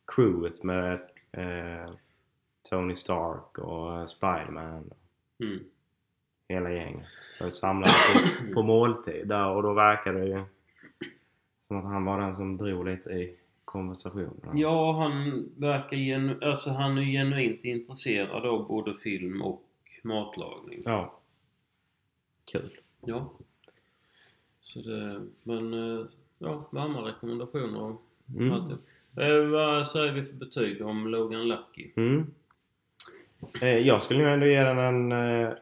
[0.07, 0.93] crewet med
[1.31, 1.93] eh,
[2.69, 4.91] Tony Stark och eh, Spiderman.
[5.39, 5.60] Mm.
[6.49, 7.07] Hela gänget.
[7.39, 7.91] De samlade
[8.47, 10.43] på, på måltid där och då verkade det ju
[11.67, 13.38] som att han var den som drog lite i
[13.71, 14.57] konversationen.
[14.57, 19.63] Ja, han verkar genu, alltså han är genuint intresserad av både film och
[20.03, 20.81] matlagning.
[20.86, 21.19] Ja.
[22.51, 22.77] Kul.
[23.05, 23.31] Ja.
[24.60, 26.05] Så det, men eh,
[26.39, 27.95] ja, varma rekommendationer.
[28.38, 28.51] Mm.
[28.53, 28.77] Alltid.
[29.17, 31.91] Eh, vad säger vi för betyg om Logan Lucky?
[31.95, 32.34] Mm.
[33.62, 35.53] Eh, jag skulle nog ändå ge den en, eh,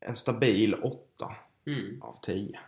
[0.00, 2.02] en stabil 8 Mm.
[2.02, 2.58] av 10.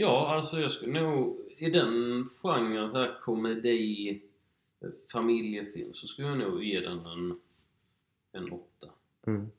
[0.00, 4.20] Ja, alltså jag skulle nog i den genren här komedi,
[5.12, 7.40] familjefilm så skulle jag nog ge den en,
[8.32, 8.86] en åtta.
[9.26, 9.50] Mm.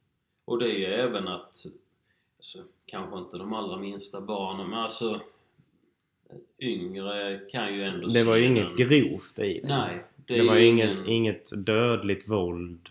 [0.46, 1.66] Och det är ju även att,
[2.38, 5.22] alltså kanske inte de allra minsta barnen men alltså
[6.60, 8.90] yngre kan ju ändå Det var ju se inget den.
[8.90, 9.70] grovt i den.
[9.70, 10.90] Nej, det, Det, var ju ingen...
[10.90, 12.90] inget, inget dödligt våld.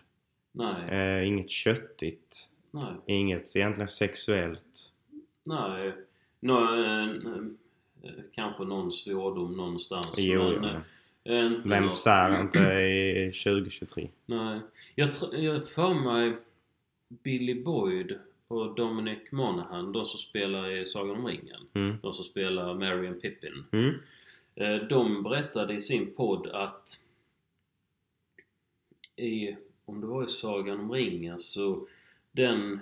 [0.53, 2.49] Nej, Eh, inget köttigt.
[2.71, 4.93] nej, Inget egentligen sexuellt.
[5.47, 5.93] nej.
[6.40, 7.09] Nå, eh,
[8.03, 10.83] eh, kanske någon svordom någonstans Jo, men
[11.22, 11.35] ja.
[11.35, 14.09] eh, inte Vem svär inte i 2023?
[14.26, 14.61] Nej.
[14.94, 16.37] Jag, jag för mig
[17.09, 21.61] Billy Boyd och Dominic Monaghan, de som spelar i Sagan om ringen.
[21.74, 21.96] Mm.
[22.03, 23.64] De som spelar Marion Pippin.
[23.72, 23.94] Mm.
[24.88, 26.88] De berättade i sin podd att
[29.16, 31.87] i, om det var i Sagan om ringen så
[32.33, 32.81] den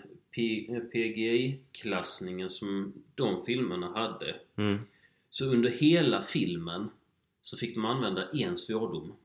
[0.92, 4.78] PGI-klassningen som de filmerna hade Mm.
[5.30, 6.90] så under hela filmen
[7.42, 9.16] så fick de använda en svordom.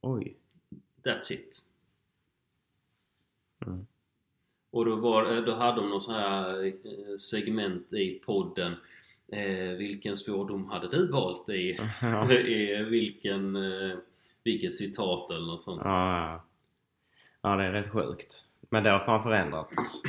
[0.00, 0.36] Oj.
[1.02, 1.62] That's it.
[3.66, 3.86] Mm.
[4.70, 8.74] Och då, var, då hade de någon sån här eh, segment i podden.
[9.28, 12.32] Eh, vilken svordom hade du valt i, Ja.
[12.32, 13.96] i vilken, eh,
[14.44, 15.80] vilket citat eller något sånt?
[15.84, 16.44] Ja, ja.
[17.50, 18.44] ja, det är rätt sjukt.
[18.72, 20.02] Men det har fan förändrats.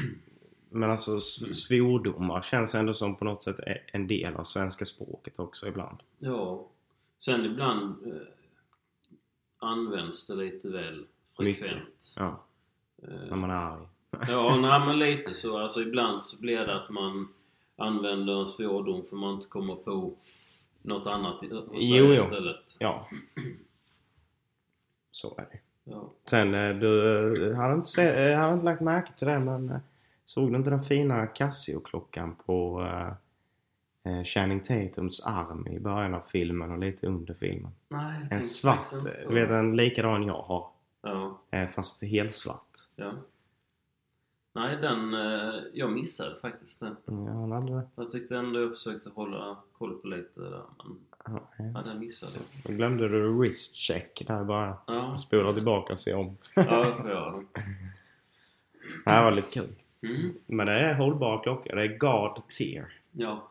[0.69, 5.39] Men alltså svordomar känns ändå som på något sätt är en del av svenska språket
[5.39, 5.97] också ibland.
[6.17, 6.67] Ja.
[7.17, 8.21] Sen ibland eh,
[9.59, 11.05] används det lite väl
[11.37, 12.15] frekvent.
[12.17, 12.43] Ja,
[13.07, 13.87] Eh, när man är arg.
[14.27, 15.57] Ja, nej, men lite så.
[15.57, 17.33] Alltså ibland så blir det att man
[17.75, 20.15] använder en svordom för man inte kommer på
[20.81, 22.13] något annat att säga Jo, jo.
[22.13, 22.75] istället.
[22.79, 23.09] Ja.
[25.11, 25.59] Så är det.
[25.83, 26.09] Ja.
[26.29, 29.79] Sen, eh, du eh, hade inte, se, eh, hade inte lagt märke till det men
[30.25, 32.81] såg du inte den fina Casio-klockan på
[34.03, 37.71] eh, Channing Tatums arm i början av filmen och lite under filmen?
[37.87, 38.85] Nej, jag En svart,
[39.27, 40.67] du vet en likadan jag har.
[41.01, 42.77] Ja, eh, Fast helt svart.
[42.95, 43.13] ja.
[44.55, 45.13] Nej, den...
[45.73, 46.95] Jag missade faktiskt den.
[47.05, 47.87] Ja, han hade det.
[47.95, 52.43] Jag tyckte ändå jag försökte hålla koll på lite där, men Ja, den missade jag.
[52.65, 54.77] Då glömde du wrist check där bara.
[54.87, 56.37] Ja, Spola tillbaka och se om.
[56.55, 57.45] ja jag får göra det.
[59.05, 59.75] Det här var lite kul.
[60.01, 61.75] Mm, Men det är hållbara klockor.
[61.75, 62.93] Det är God tier.
[63.11, 63.47] ja.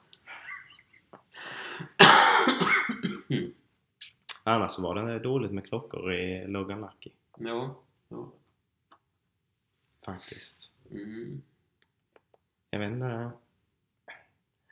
[4.44, 7.10] Annars var det dåligt med klockor i Logan Lucky.
[7.38, 7.74] Ja.
[8.08, 8.32] ja.
[10.04, 10.72] Faktiskt.
[10.90, 11.42] Mm.
[12.70, 13.30] Jag vet inte.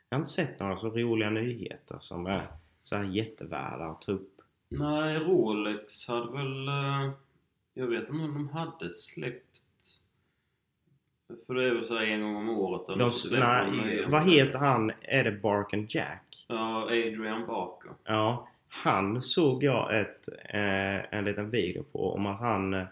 [0.08, 2.42] Jag har inte sett några så roliga nyheter som är
[2.82, 4.40] så här jättevärda att ta upp.
[4.68, 6.68] Nej, Rolex hade väl...
[6.68, 7.10] eh,
[7.74, 9.62] Jag vet inte om de hade släppt...
[11.46, 14.30] För det är väl så här en gång om året eller De, så nej, vad
[14.30, 14.92] heter han?
[15.02, 16.44] Är det Bark and Jack?
[16.48, 17.90] Ja, Adrian Barker.
[18.04, 22.84] Ja, han såg jag ett, eh, en liten video på om att han eh,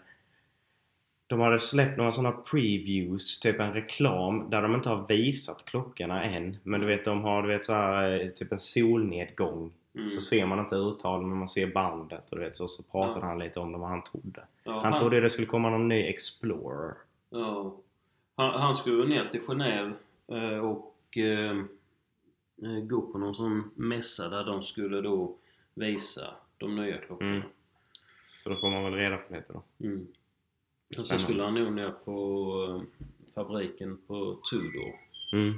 [1.27, 6.23] de hade släppt några sådana previews, typ en reklam där de inte har visat klockorna
[6.23, 6.57] än.
[6.63, 9.71] Men du vet de har du vet så här, eh, typ en solnedgång.
[9.95, 10.09] Mm.
[10.09, 13.19] Så ser man inte uttalen men man ser bandet och du vet så, så pratade
[13.19, 13.25] Ja.
[13.25, 14.43] han lite om det, vad han trodde.
[14.63, 16.93] Ja, Han trodde det skulle komma någon ny Explorer.
[17.29, 17.75] Ja.
[18.35, 19.93] Han, han skulle ner till Genève
[20.27, 21.57] eh, och eh,
[22.63, 25.35] eh, gå på någon sån mässa där de skulle då
[25.73, 27.31] visa de nya klockorna.
[27.31, 27.41] Mm.
[28.43, 29.63] Så då får man väl reda på lite då.
[29.85, 30.07] Mm.
[30.89, 31.23] Och så Spännande.
[31.23, 32.11] skulle han nog ner på
[32.69, 34.93] eh, fabriken på Tudor.
[35.33, 35.53] Mm.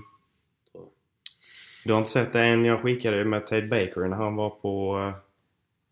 [1.85, 4.97] Du har inte sett en jag skickade med Ted Baker när han var på,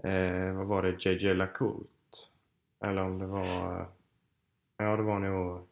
[0.03, 1.89] eh, vad var det, JJ LaCoute?
[2.79, 3.85] Eller om det var, eh,
[4.77, 5.67] ja det var nog,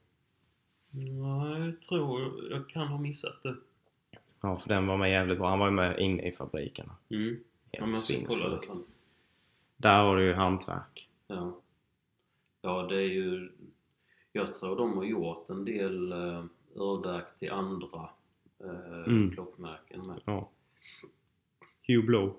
[0.89, 3.55] Nej, jag tror jag kan ha missat det.
[4.41, 5.49] ja för den var med jävligt bra.
[5.49, 6.95] Han var ju med inne i fabrikerna.
[7.09, 7.39] Mm.
[7.71, 8.83] Ja, men Helt kolla det sen.
[9.77, 11.09] Där har du ju hantverk.
[11.27, 11.57] Ja.
[12.61, 13.51] Ja, det är ju...
[14.31, 18.09] Jag tror de har gjort en del uh, urverk till andra
[18.63, 19.31] eh, Mm.
[19.31, 20.21] klockmärken med.
[20.25, 20.49] Ja.
[21.87, 22.35] Hugh Blow.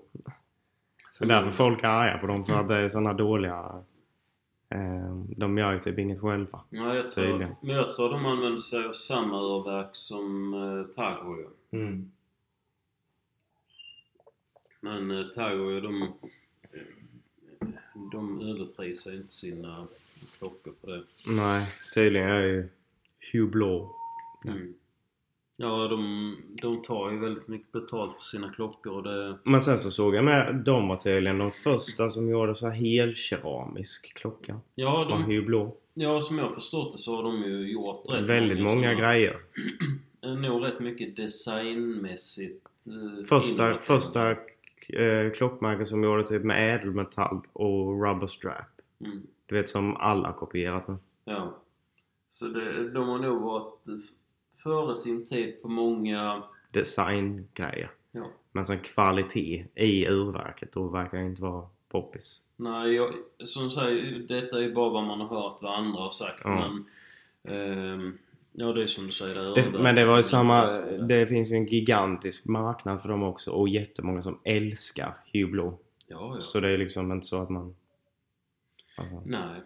[1.19, 3.83] Är därför folk är arga på dem för att det är såna dåliga
[4.69, 6.61] eh, De gör ju typ inget själva.
[6.69, 7.55] Ja, jag tror, Tydligen.
[7.61, 10.53] men jag tror de använder sig av samma urverk som
[10.95, 11.79] Tago gör.
[11.79, 12.11] Mm.
[14.81, 16.13] Men Tago gör de...
[18.11, 19.87] De överprisar inte sina
[20.39, 21.03] klockor på det.
[21.27, 22.69] Nej, tydligen är ju
[23.31, 23.91] Hugh Blow.
[24.45, 24.73] Mm.
[25.61, 29.37] Ja, de, de tar ju väldigt mycket betalt för sina klockor och det...
[29.43, 32.75] Men sen så såg jag med, de var tydligen de första som gjorde så här
[32.75, 34.59] helkeramisk klocka.
[34.75, 35.75] Ja, Var de, Hugh Blow.
[35.93, 39.35] ja, som jag förstått det så har de ju gjort rätt Väldigt många såna- grejer.
[40.21, 44.31] Eh, Nog rätt mycket designmässigt eh, Första, första
[44.87, 48.81] eh, klockmärket som gjorde typ med ädelmetall och rubber strap.
[49.05, 49.21] Mm.
[49.45, 50.97] Du vet som alla kopierat nu.
[51.25, 51.57] Ja.
[52.29, 53.85] Så det, de har nog varit
[54.63, 56.43] före sin tid på många...
[56.71, 57.91] Designgrejer.
[58.11, 58.25] Ja.
[58.51, 62.41] Men sen kvalitet i urverket, då verkar det inte vara poppis.
[62.55, 66.09] Nej, jag, som säger, detta är ju bara vad man har hört vad andra har
[66.09, 66.41] sagt.
[66.43, 66.69] Ja.
[66.69, 66.85] Men...
[67.55, 68.17] ehm,
[68.51, 69.35] ja, det är som du säger.
[69.35, 70.67] Det, Det, men det var ju samma,
[71.07, 75.77] det finns ju en gigantisk marknad för dem också och jättemånga som älskar Hugh Blow.
[76.07, 76.39] Ja, ja.
[76.39, 77.75] Så det är liksom inte så att man...
[78.97, 79.61] Alltså, Nej.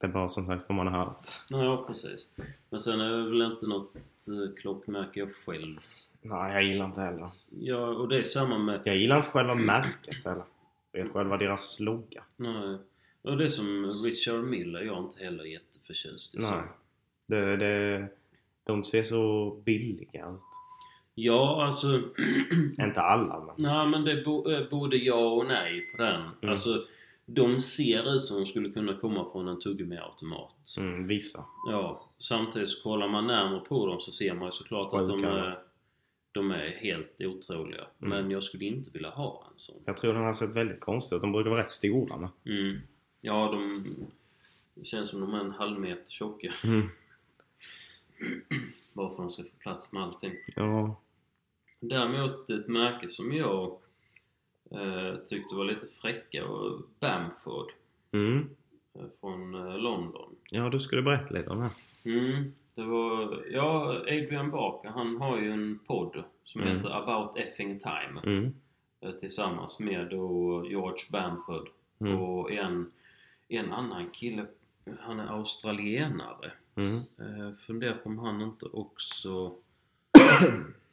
[0.00, 1.28] Det är bara som sagt vad man har hört.
[1.48, 2.28] Ja, precis.
[2.70, 5.80] Men sen är det väl inte något eh, klockmärke jag själv...
[6.22, 7.30] Nej, jag gillar inte heller.
[7.48, 8.80] Ja, och det är samma med...
[8.84, 10.44] Jag gillar inte själva märket heller.
[10.92, 12.22] Det är själva deras logga.
[12.36, 12.78] Nej.
[13.22, 16.38] Och det är som Richard Miller, jag är inte heller jätteförtjust i.
[16.38, 16.62] Nej.
[17.26, 18.08] Det, det,
[18.64, 20.40] de ser så billiga ut.
[21.14, 22.02] Ja, alltså...
[22.78, 23.54] Inte alla men.
[23.58, 26.20] Nej, men det är eh, både ja och nej på den.
[26.20, 26.50] Mm.
[26.50, 26.84] Alltså,
[27.26, 30.76] de ser ut som de skulle kunna komma från en tuggummi-automat.
[30.78, 31.44] Mm, vissa.
[31.70, 35.18] Ja, samtidigt så kollar man närmare på dem så ser man ju såklart att de
[35.18, 35.30] Sjuka.
[35.30, 35.58] är,
[36.32, 37.84] de är helt otroliga.
[38.00, 38.10] Mm.
[38.10, 39.82] Men jag skulle inte vilja ha en sån.
[39.84, 41.22] Jag tror den har sett väldigt konstig ut.
[41.22, 42.28] De brukar vara rätt stora med.
[42.46, 42.80] Mm.
[43.20, 43.84] Ja, de...
[44.74, 46.52] Det känns som de är en halv meter tjocka.
[46.64, 46.88] Mm.
[48.92, 50.32] Bara för att de ska få plats med allting.
[50.56, 51.00] Ja.
[51.80, 53.78] Däremot ett märke som jag
[54.70, 57.66] eh, tyckte var lite fräcka var Bamford
[58.12, 58.50] Mm.
[58.94, 60.36] eh, från eh, London.
[60.50, 62.10] Ja, du skulle berätta lite om det.
[62.10, 63.44] Mm, det var...
[63.50, 66.76] Ja, Adrian Barker han har ju en podd som Mm.
[66.76, 68.54] heter About Effing Time Mm.
[69.20, 71.68] tillsammans med då George Bamford
[72.00, 72.20] Mm.
[72.20, 72.92] och en,
[73.48, 74.46] en annan kille.
[75.00, 76.52] Han är australienare.
[76.74, 76.96] Mm.
[76.96, 79.54] Eh, funderar på om han inte också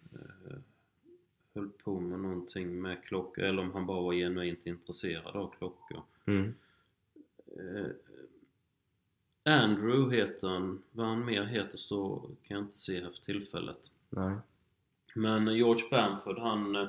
[1.56, 6.04] höll på med någonting med klockor eller om han bara var genuint intresserad av klockor.
[6.26, 6.54] Mm.
[7.58, 7.92] Eh,
[9.44, 10.84] Andrew heter han.
[10.92, 13.92] Vad han mer heter så kan jag inte se här för tillfället.
[14.10, 14.36] Nej.
[15.16, 16.88] Men George Bamford han eh,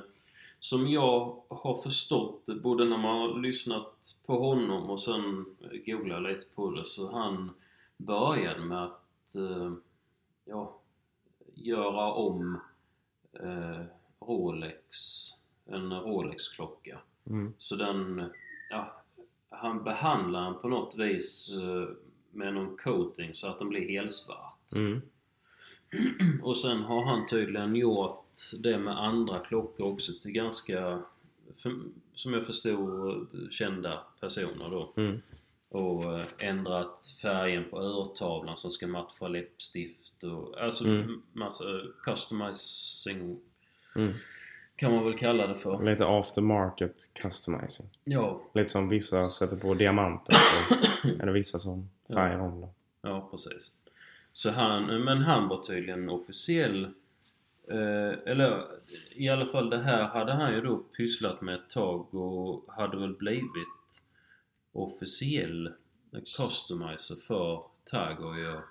[0.63, 5.79] som jag har förstått det, både när man har lyssnat på honom och sen eh,
[5.85, 7.51] googlat lite på det så han
[7.97, 9.73] började med att eh,
[10.45, 10.79] ja,
[11.53, 12.59] göra om
[13.33, 13.81] eh,
[14.27, 14.95] Rolex,
[15.65, 16.99] en Rolex-klocka.
[17.29, 17.53] Mm.
[17.57, 18.23] Så den,
[18.69, 19.03] ja,
[19.49, 21.95] han behandlar den på något vis eh,
[22.31, 24.71] med någon coating så att den blir helsvart.
[24.75, 25.01] Mm.
[26.43, 28.25] Och sen har han tydligen gjort
[28.59, 31.01] det med andra klockor också till ganska,
[32.15, 34.93] som jag förstod, kända personer då.
[34.97, 35.21] Mm.
[35.69, 41.21] Och eh, ändrat färgen på örtavlan som ska matcha läppstift och alltså Mm.
[41.33, 41.63] massa
[42.03, 43.39] customizing
[43.95, 44.13] Mm.
[44.75, 45.83] kan man väl kalla det för.
[45.83, 47.89] Lite aftermarket customizing.
[48.03, 50.35] Ja, Lite som vissa sätter på diamanter.
[51.25, 52.69] Det vissa som färgar om dem.
[53.01, 53.71] Ja, precis.
[54.33, 56.85] Så han, men han var tydligen officiell
[57.67, 58.65] eh, eller
[59.15, 62.97] i alla fall det här hade han ju då pysslat med ett tag och hade
[62.97, 64.03] väl blivit
[64.71, 65.73] officiell
[66.37, 68.61] customizer för Tagoyer,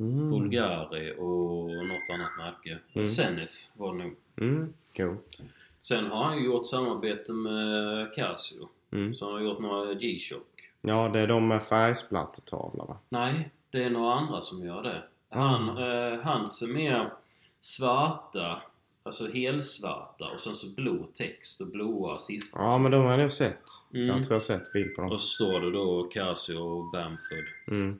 [0.00, 0.30] Mm.
[0.30, 2.78] Bulgari och något annat märke.
[2.92, 3.06] Mm.
[3.06, 4.16] Zenith var det nog.
[4.40, 4.74] Mm.
[4.96, 5.42] Coolt.
[5.80, 8.68] Sen har han gjort samarbete med Casio.
[8.92, 9.14] Mm.
[9.14, 10.70] Så han har gjort några G-Shock.
[10.80, 12.98] Ja, det är de med färgsplattetavlor va?
[13.08, 15.02] Nej, det är några andra som gör det.
[15.30, 17.12] Han, eh, hans är mer
[17.60, 18.62] svarta.
[19.02, 22.62] alltså helsvarta och sen så blå text och blåa siffror.
[22.62, 23.64] Ja men de har jag nog sett.
[23.94, 24.06] Mm.
[24.06, 25.12] Jag tror jag har sett bild på dem.
[25.12, 27.48] Och så står det då Casio och Bamford.
[27.68, 27.98] Mm.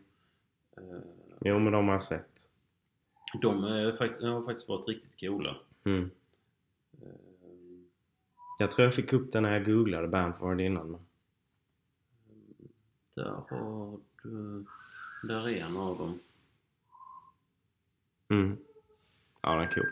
[0.76, 0.82] Eh,
[1.40, 2.48] Jo men de har jag sett.
[3.42, 5.56] De, är faktiskt, de har faktiskt varit riktigt coola.
[5.84, 6.10] Mm.
[7.02, 7.08] Eh,
[8.58, 10.90] Jag tror jag fick upp den när jag googlade Bamford innan.
[10.90, 11.00] Men...
[13.14, 14.64] Där har du...
[15.22, 16.18] Där är en av dem.
[18.28, 18.56] Mm.
[19.42, 19.86] Ja den är cool.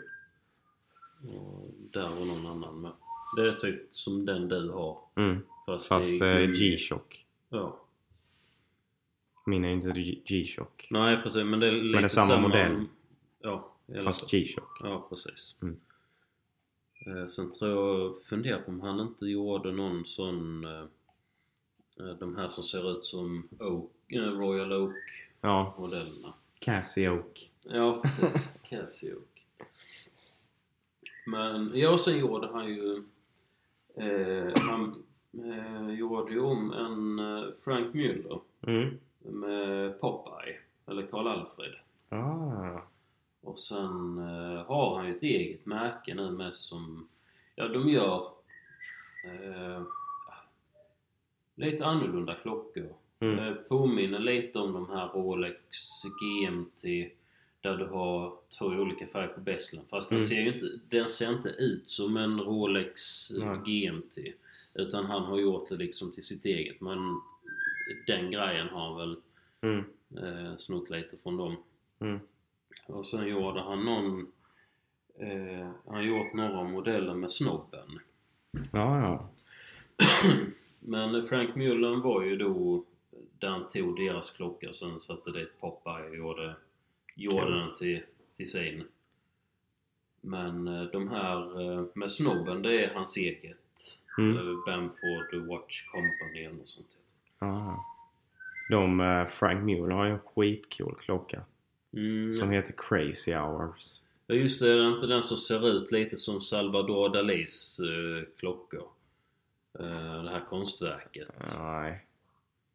[1.31, 2.91] Och där var någon annan med.
[3.35, 4.99] Det är typ som den du har.
[5.15, 5.37] Mm.
[5.65, 6.37] Fast, Fast eh.
[6.39, 7.25] G-Shock.
[7.49, 7.79] Ja.
[9.47, 10.87] Min är inte G- G-Shock.
[10.91, 12.85] Nej precis men det är lite det är samma modell.
[13.41, 13.73] Ja.
[14.03, 14.31] Fast.
[14.31, 14.77] G-Shock.
[14.83, 15.55] Ja precis.
[15.61, 15.77] Mm.
[17.05, 20.85] Eh, sen tror jag, funderar på om han inte gjorde någon sån eh,
[21.99, 25.75] eh, de här som ser ut som Oak, eh, Royal Oak Ja.
[25.79, 26.33] modellerna.
[26.59, 27.41] Cassioke.
[27.63, 29.15] Ja precis, Casio.
[31.25, 33.03] Men ja, sen gjorde han ju
[33.95, 37.19] eh, han eh, gjorde ju om en
[37.63, 38.97] Frank Müller Mm.
[39.27, 41.73] Med Popeye, eller Karl Alfred.
[42.09, 42.81] Ah.
[43.41, 47.07] Och sen eh, har han ju ett eget märke nu med som,
[47.55, 48.25] ja de gör
[49.25, 49.81] eh,
[51.55, 52.93] lite annorlunda klockor.
[53.19, 53.39] Mm.
[53.39, 56.83] Eh, påminner lite om de här Rolex GMT
[57.61, 59.83] där du har två olika färger på bäslen.
[59.89, 60.27] Fast den, Mm.
[60.27, 60.65] ser ju inte,
[60.97, 63.57] den ser inte ut som en Rolex Nej.
[63.65, 64.17] GMT.
[64.75, 66.81] Utan han har gjort det liksom till sitt eget.
[66.81, 67.21] Men
[68.07, 69.17] den grejen har han väl
[69.61, 69.83] Mm.
[70.17, 71.55] eh, snott lite från dem.
[71.99, 72.19] Mm.
[72.85, 74.31] Och sen gjorde han någon...
[75.19, 77.99] Eh, han gjort några modeller med snobben.
[78.71, 79.29] Ja, ja.
[80.79, 82.83] Men Frank Mullen var ju då...
[83.39, 86.55] Där han tog deras klocka sen satte dit Popeye och gjorde,
[87.15, 88.83] gjorde den till, till sin.
[90.21, 93.99] Men eh, de här eh, med snobben det är hans eget.
[94.17, 94.37] Mm.
[94.37, 96.97] Eh, Bamford Watch Company eller något sånt.
[97.39, 97.85] Ja.
[98.69, 101.41] De, eh, Frank Mueller har ju en skitcool klocka.
[101.93, 104.01] Mm, Som heter Crazy Hours.
[104.27, 108.27] Ja just det, det är inte den som ser ut lite som Salvador Dalis eh,
[108.39, 108.87] klockor.
[109.79, 111.31] Eh, det här konstverket.
[111.59, 112.05] Nej.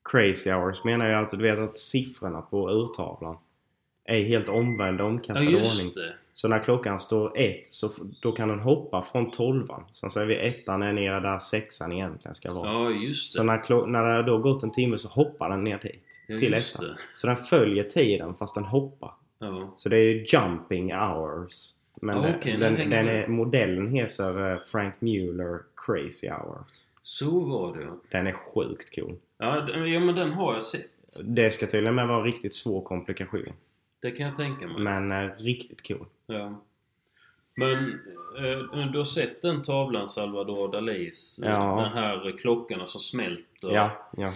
[0.05, 3.37] Crazy Hours menar jag att du vet att siffrorna på urtavlan
[4.05, 5.94] är helt omvända Ja omkastade just ordning.
[5.94, 6.14] det.
[6.33, 7.90] Så när klockan står ett så
[8.23, 9.85] då kan den hoppa från tolvan.
[9.92, 12.73] Sen säger vi ettan är nere där sexan egentligen ska vara.
[12.73, 13.45] Ja just Så det.
[13.45, 16.03] när, klo- när det har då gått en timme så hoppar den ner dit.
[16.27, 16.85] Ja, till ettan.
[16.87, 16.97] det.
[17.14, 19.12] Så den följer tiden fast den hoppar.
[19.38, 19.75] Ja.
[19.77, 21.71] Så det är ju jumping hours.
[22.01, 26.66] Men Ja, nu den, den jag är, modellen heter eh, Frank Mueller Crazy Hours.
[27.03, 27.88] Så var det.
[28.18, 29.16] Den är sjukt cool.
[29.38, 30.87] Ja, ja men den har jag sett.
[31.25, 33.53] Det ska tydligen med vara riktigt svår komplikation.
[34.03, 34.79] Det kan jag tänka mig.
[34.83, 36.07] Men eh, riktigt cool.
[36.27, 36.62] Ja.
[37.55, 37.75] Men
[38.38, 41.41] eh, du har sett den tavlan Salvador Dalis?
[41.45, 41.81] eh, Ja.
[41.83, 43.71] Den här klockorna som smälter.
[43.73, 44.27] Ja, ja.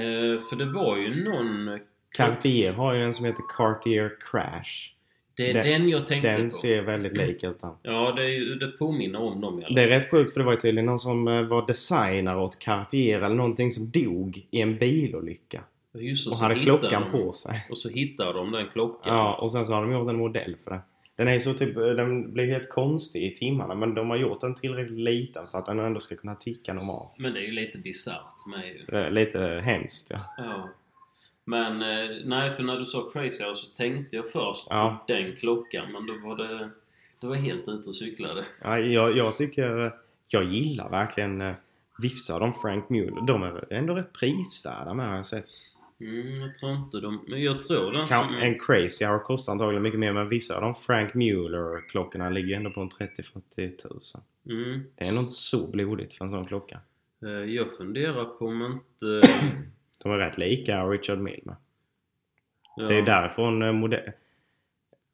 [0.00, 1.78] Eh, för det var ju någon...
[2.16, 4.92] Cartier har ju en som heter Cartier Crash.
[5.36, 6.56] Det är Den- den jag tänkte Den på.
[6.56, 7.70] ser väldigt lik ut den.
[7.82, 10.44] Ja, det, är, det påminner om dem i alla Det är rätt sjukt för det
[10.46, 14.60] var ju tydligen någon som eh, var designer åt Cartier eller någonting som dog i
[14.60, 15.62] en bilolycka.
[16.00, 17.66] Just Och så hade klockan de, på sig.
[17.70, 19.14] Och så hittar de den klockan.
[19.16, 20.80] Ja, och sen så har de gjort en modell för det.
[21.16, 24.54] Den är så typ, den blir helt konstig i timmarna men de har gjort den
[24.54, 27.14] tillräckligt liten för att den ändå ska kunna ticka normalt.
[27.18, 29.10] Men det är ju lite bisarrt med ju.
[29.10, 30.20] Lite hemskt ja.
[30.38, 30.68] Ja.
[31.44, 35.04] Men eh, nej, för när du sa Crazy Hour så tänkte jag först Ja.
[35.06, 35.92] på den klockan.
[35.92, 36.70] Men då var det...
[37.20, 38.44] Det var helt ute och cyklade.
[38.62, 39.92] ja jag, jag tycker,
[40.28, 41.54] jag gillar verkligen eh,
[41.98, 43.26] vissa av de Frank Mueller.
[43.26, 45.44] De är ändå rätt prisvärda med har jag sett.
[46.00, 47.24] Mm, jag tror inte de...
[47.28, 48.34] Men jag tror den Kan, som...
[48.34, 52.56] en Crazy Hour kostar antagligen mycket mer men vissa av de Frank Mueller klockorna ligger
[52.56, 54.20] ändå på en 30-40 tusen.
[54.50, 56.80] Mm, Det är nog inte så blodigt för en sån klocka.
[57.22, 59.28] eh, jag funderar på om inte...
[60.02, 61.56] De är rätt lika Richard Mille med.
[62.76, 64.12] Ja, Det är därifrån eh, modell...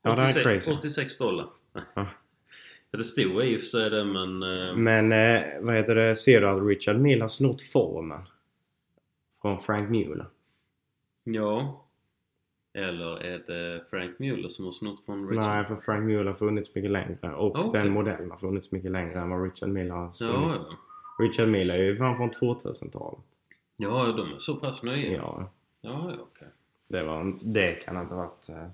[0.02, 0.70] Ja, den är 86, crazy.
[0.72, 1.46] 86 dollar.
[1.94, 2.06] Ja.
[2.90, 4.42] Det stod i och för sig det men...
[4.42, 6.16] eh, Men eh, vad heter det?
[6.16, 8.20] Ser du att Richard Mille har snott formen?
[9.42, 10.26] Från Frank Mueller?
[11.24, 11.80] Ja.
[12.74, 15.44] Eller är det Frank Mueller som har snott från Richard?
[15.46, 17.34] Nej, för Frank Mueller har funnits mycket längre.
[17.34, 17.82] Och Okej.
[17.82, 20.68] den modellen har funnits mycket längre än vad Richard Mille har Ja, funnits.
[20.70, 20.76] ja.
[21.24, 23.18] Richard Mille är ju fan från 2000-talet.
[23.76, 25.12] Ja, de är så pass nya.
[25.12, 25.50] Ja,
[25.80, 26.48] ja, ja okej.
[26.88, 28.48] det, var, det kan inte ha varit...
[28.48, 28.68] Eh.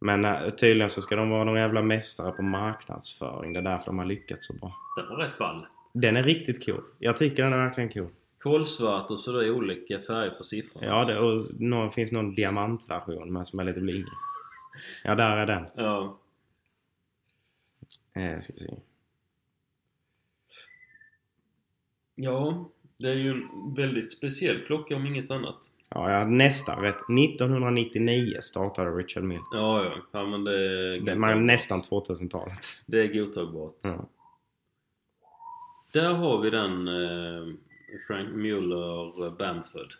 [0.00, 3.52] Men eh, tydligen så ska de vara några jävla mästare på marknadsföring.
[3.52, 4.72] Det är därför de har lyckats så bra.
[4.96, 5.66] Den var rätt ball.
[5.92, 6.82] Den är riktigt cool.
[6.98, 8.08] Jag tycker den är verkligen cool.
[8.42, 10.86] Kolsvart och så det är olika färger på siffrorna.
[10.86, 14.04] Ja, det och någon, finns någon diamantversion med som är lite blingig.
[15.04, 15.66] Ja, där är den.
[15.76, 16.18] Ja.
[18.14, 18.74] Eh, ska vi se.
[22.14, 25.58] Ja, det är ju en väldigt speciell klocka om inget annat.
[25.88, 26.96] Ja, jag hade nästan rätt.
[26.96, 29.40] 1999 startade Richard Mill.
[29.52, 29.92] Ja, ja.
[30.12, 31.30] ja men det är Det godtagbart.
[31.30, 32.58] är nästan 2000-talet.
[32.86, 33.74] Det är godtagbart.
[33.82, 34.08] Ja.
[35.92, 37.54] Där har vi den eh,
[38.06, 39.94] Frank Mueller eh, Bamford.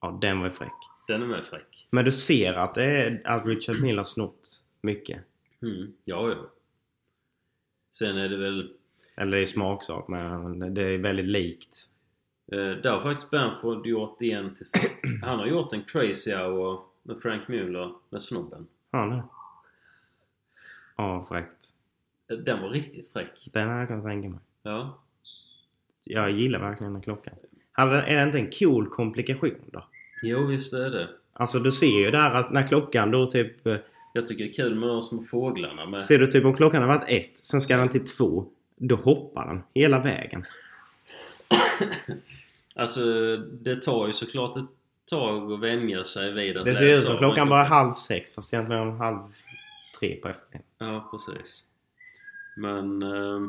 [0.00, 0.72] ja, den var fräck.
[1.06, 1.88] Den är med fräck.
[1.90, 5.20] Men du ser att, det är, att Richard Mill har snott mycket.
[5.62, 5.92] Mm.
[6.04, 6.36] Ja, ja.
[7.90, 8.72] Sen är det väl...
[9.16, 11.88] Eller det är smaksak men det är väldigt likt.
[12.52, 14.66] Eh, där har faktiskt Bamford gjort en till...
[15.22, 18.66] Han har gjort en Crazy Hour med Frank Mueller med snubben.
[18.90, 19.22] Ja, det.
[20.96, 21.72] Ja, fräckt.
[22.30, 23.48] Eh, Den var riktigt fräck.
[23.52, 24.40] Den hade jag kunnat tänka mig.
[24.62, 24.98] Ja.
[26.04, 27.34] Jag gillar verkligen den klockan.
[27.76, 29.84] Är det inte en cool komplikation då?
[30.22, 31.08] Jo, visst är det.
[31.32, 33.66] Alltså du ser ju där att när klockan då typ...
[33.66, 33.76] eh,
[34.12, 36.00] Jag tycker det är kul med de små fåglarna med.
[36.00, 38.46] Ser du typ om klockan har varit ett, sen ska den till två.
[38.76, 40.44] Då hoppar den hela vägen.
[42.76, 43.00] Alltså,
[43.36, 44.64] det tar ju såklart ett
[45.10, 48.34] tag att vänja sig vid att Det ser ut som klockan bara är halv sex
[48.34, 49.18] fast egentligen halv
[50.00, 50.64] tre på eftermiddagen.
[50.78, 51.64] Ja, precis.
[52.56, 53.02] Men...
[53.02, 53.40] Eh,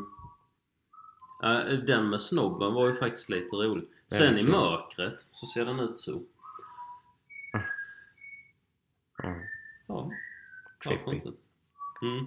[1.42, 3.84] äh, den med snobben var ju faktiskt lite rolig.
[4.08, 4.50] Sen i Verkligen.
[4.50, 6.22] mörkret så ser den ut så.
[9.22, 9.34] Ja,
[9.88, 10.10] Ja,
[10.84, 11.20] trippy.
[12.02, 12.26] Mm.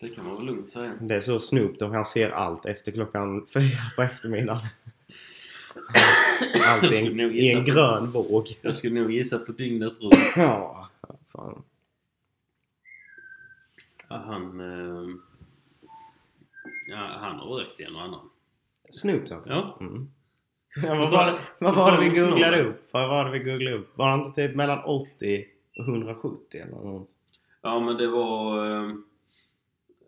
[0.00, 0.94] Det kan man väl lugnt säga.
[1.00, 4.62] Det är så Snoop Dogg, han ser allt efter klockan fyra på eftermiddagen.
[6.68, 8.58] Allt Jag i en, i en på- grön våg.
[8.62, 10.14] Jag skulle nog gissa på dygnet runt.
[10.36, 10.88] Ja,
[11.32, 11.62] fan.
[14.08, 14.60] Ja, han...
[14.60, 15.16] Eh,
[16.94, 18.30] ja, han har rökt en och annan.
[18.90, 19.42] Snoop Dogg?
[19.46, 19.78] Ja.
[19.80, 20.08] Mm.
[20.82, 22.88] Ja, vad var, det, vad var det vi googlade upp?
[22.90, 23.98] Vad var det vi googlade upp?
[23.98, 25.44] Var det inte typ mellan 80
[25.78, 27.08] och 170 eller något?
[27.62, 28.66] Ja, men det var...
[28.66, 28.90] Eh,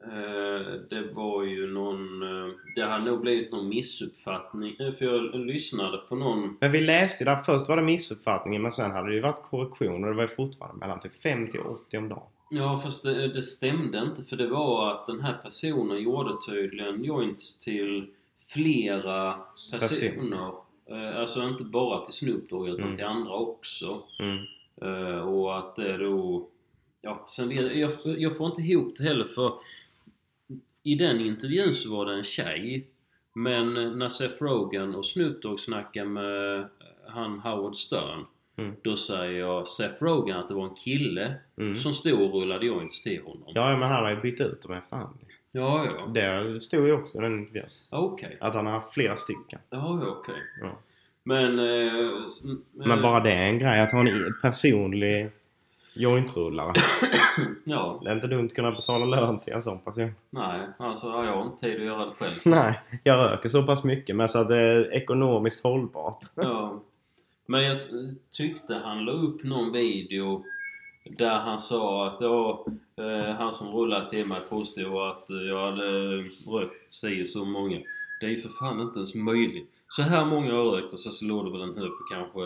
[0.02, 2.22] eh, det var ju någon...
[2.22, 4.76] Eh, det hade nog blivit någon missuppfattning.
[4.80, 6.56] Eh, För jag lyssnade på någon...
[6.60, 9.42] Men vi läste ju där, först var det missuppfattningen men sen hade det ju varit
[9.42, 12.22] korrektion och det var ju fortfarande mellan typ 50 och 80 om dagen.
[12.50, 17.04] Ja, fast det, det stämde inte för det var att den här personen gjorde tydligen
[17.04, 18.06] joints till
[18.48, 19.38] flera
[19.72, 20.52] personer.
[20.90, 22.96] Eh, alltså inte bara till Snoop Dogg utan Mm.
[22.96, 24.02] till andra också.
[24.20, 24.44] Mm.
[24.82, 26.48] Eh, och att det då...
[27.02, 29.52] Ja, sen vet jag, jag får inte ihop det heller för
[30.82, 32.86] i den intervjun så var det en tjej.
[33.32, 36.68] Men när Seth Rogen och Snoop Dogg snackade med
[37.08, 38.24] han Howard Stern
[38.58, 38.74] Mm.
[38.82, 41.76] då säger Seth Rogen att det var en kille Mm.
[41.76, 43.42] som stod och rullade joints till honom.
[43.54, 45.18] Ja, men han har ju bytt ut dem efterhand.
[45.52, 45.86] ja.
[45.98, 46.06] ja.
[46.06, 47.66] Det stod ju också i den intervjun.
[47.90, 48.36] Okej.
[48.40, 49.58] Att han har haft flera stycken.
[49.70, 50.34] Ja, okej.
[50.60, 50.78] Ja.
[51.24, 51.58] Men...
[51.58, 51.92] Eh,
[52.72, 55.30] Men eh, bara det är en grej att ha en personlig
[55.94, 56.72] jointrullare.
[57.64, 60.14] Ja, Det är inte dumt att kunna betala lön till en sån person.
[60.30, 60.60] nej.
[60.78, 62.38] Alltså, ja, jag har inte tid att göra det själv.
[62.38, 66.18] så- Nej, jag röker så pass mycket men så att det är ekonomiskt hållbart.
[66.34, 66.80] Ja.
[67.46, 67.78] Men jag
[68.30, 70.44] tyckte han la upp någon video
[71.18, 72.66] där han sa att ja,
[72.96, 75.90] eh, han som rullade till mig påstod att jag hade
[76.52, 77.80] rökt si så många.
[78.20, 79.70] Det är ju för fan inte ens möjligt.
[79.88, 82.40] Så här många har jag rökt och så slår det väl en hög på kanske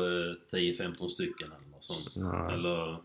[0.56, 2.12] 10-15 stycken eller något sånt.
[2.14, 2.50] Ja.
[2.52, 2.96] Eller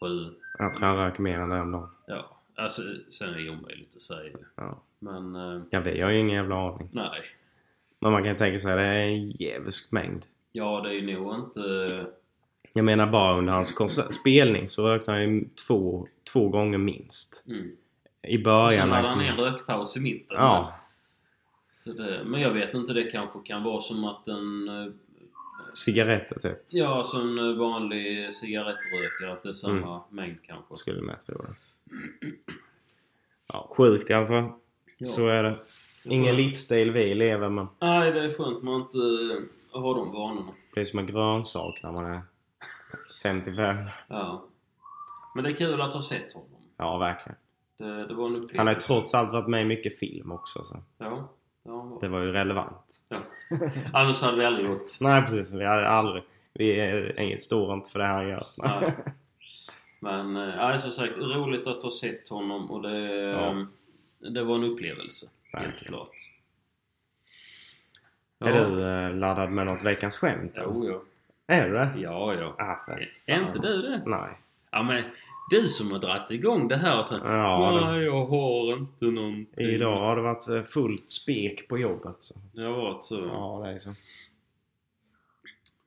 [0.00, 0.34] 7.
[0.58, 1.88] Jag tror han röker mer än det om dagen.
[2.06, 4.38] Ja, alltså sen är det omöjligt att säga.
[4.56, 4.82] Ja.
[4.98, 6.88] Men eh, Ja, vi har ju ingen jävla aning.
[6.92, 7.20] nej.
[7.98, 10.26] Men man kan tänka sig att det är en djävulsk mängd.
[10.52, 11.60] Ja, det är ju nog inte...
[12.72, 13.74] Jag menar bara under hans
[14.20, 17.44] spelning så rökte han ju två, två gånger minst.
[17.48, 17.76] Mm.
[18.22, 18.70] I Och början.
[18.72, 20.36] sen hade han en rökpaus i mitten.
[20.40, 20.74] Ja,
[21.68, 24.68] Så det, men jag vet inte, det kanske kan vara som att en...
[24.68, 24.92] eh,
[25.74, 26.58] cigaretter typ.
[26.68, 30.00] Ja, som en vanlig cigarettrökare, att det är samma Mm.
[30.08, 30.76] mängd kanske.
[30.76, 31.54] Skulle med tro det.
[33.46, 34.52] Ja, sjukt i alla fall.
[34.98, 35.06] Ja.
[35.06, 35.58] Så är det.
[36.04, 38.98] Ingen livsstil vi lever men Nej, det är skönt man inte
[39.74, 40.52] eh, har de vanorna.
[40.74, 42.20] det är som en grönsak när man är
[43.22, 43.76] 55.
[44.08, 44.44] Ja.
[45.34, 46.48] Men det är kul att ha sett honom.
[46.76, 47.36] Ja, verkligen.
[47.78, 48.56] Det, det var en upplevelse.
[48.58, 51.28] Han har ju trots allt varit med i mycket film också så Ja,
[51.62, 53.00] ja det var ju relevant.
[53.08, 53.16] Ja.
[53.92, 55.00] Annars hade vi aldrig gjort.
[55.00, 56.22] Nej precis, vi hade aldrig...
[56.54, 58.46] Vi är, står inte för det han gör.
[58.58, 58.94] Nej.
[60.00, 63.66] Men eh, ja, som sagt, roligt att ha sett honom och det, Ja.
[64.30, 65.26] det var en upplevelse.
[65.52, 65.94] Helt Verkligen.
[68.42, 68.54] Klart.
[68.54, 70.52] Är du eh, laddad med något veckans skämt?
[70.56, 71.02] Jo, ja.
[71.54, 71.90] Är du det?
[71.96, 72.54] Ja, ja.
[72.58, 72.92] Ah,
[73.26, 74.02] Är inte du det?
[74.06, 74.38] Nej.
[74.70, 75.04] Ja, men
[75.50, 77.04] du som har dragit igång det här.
[77.04, 79.66] Så, Ja, det- Nej, jag har inte någonting.
[79.66, 82.16] Idag har det varit eh, fullt spek på jobbet.
[82.20, 82.34] Så.
[82.52, 83.18] Det har varit så.
[83.20, 83.94] Ja, det är så.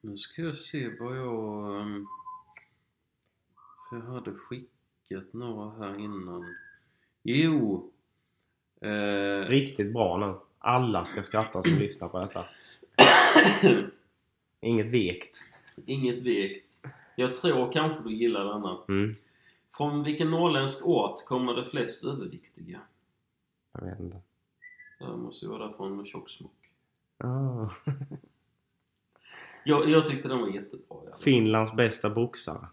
[0.01, 1.81] Nu ska jag se vad jag...
[1.81, 2.05] ehm,
[3.91, 6.55] jag hade skickat några här innan.
[7.23, 7.91] Jo.
[8.81, 10.33] Eh, Riktigt bra nu.
[10.65, 12.45] Alla ska skratta som lyssnar på detta.
[14.61, 15.37] Inget vekt.
[15.85, 16.81] inget vekt.
[17.15, 18.77] Jag tror kanske du gillar denna.
[18.87, 19.15] Mm.
[19.77, 22.79] Från vilken norrländsk ort kommer det flest överviktiga?
[23.71, 24.21] Jag vet inte.
[24.99, 26.71] Det måste ju vara där från Tjocksmock.
[27.17, 27.69] Ah.
[29.65, 30.97] Jag, jag tyckte den var jättebra.
[31.19, 32.67] Finlands bästa boxare.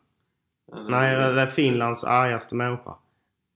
[0.66, 2.97] Ja, Nej, det är Finlands argaste människa.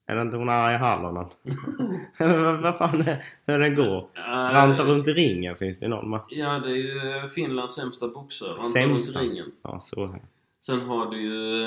[0.07, 1.27] Är det inte hon arga Hallonen?
[2.17, 3.99] Eller vad, vad fan är hur den går?
[4.15, 6.21] Eh, Ranta runt i ringen finns det någon med.
[6.29, 6.75] Ja, det är
[7.23, 8.51] ju Finlands sämsta boxare.
[8.51, 9.21] Ranta Sämsta?
[9.21, 9.53] runt i ringen.
[9.63, 10.21] Ja, så är det.
[10.61, 11.63] Sen har du ju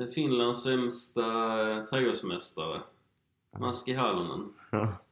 [0.00, 1.22] eh, Finlands sämsta
[1.70, 2.80] eh, trädgårdsmästare.
[3.58, 4.48] Maski Halonen.
[4.70, 4.88] Ja.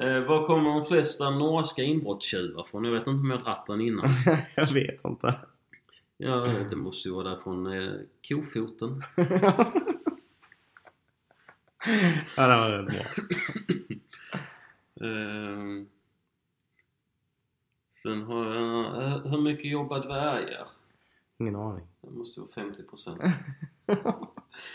[0.00, 2.84] Eh, var kommer de flesta norska inbrottstjuvar från?
[2.84, 4.08] Jag vet inte om jag dragit den innan.
[4.54, 5.34] Jag vet inte.
[6.16, 6.34] Ja,
[6.70, 7.92] det måste ju vara där från eh,
[8.28, 9.02] Kofoten.
[12.36, 12.96] Ja, det var rätt bra.
[15.00, 15.84] Eh,
[18.02, 19.20] sen har jag...
[19.30, 20.68] Hur mycket jobbar dvärgar?
[21.38, 21.86] Ingen aning.
[22.00, 23.30] Det måste vara 50%.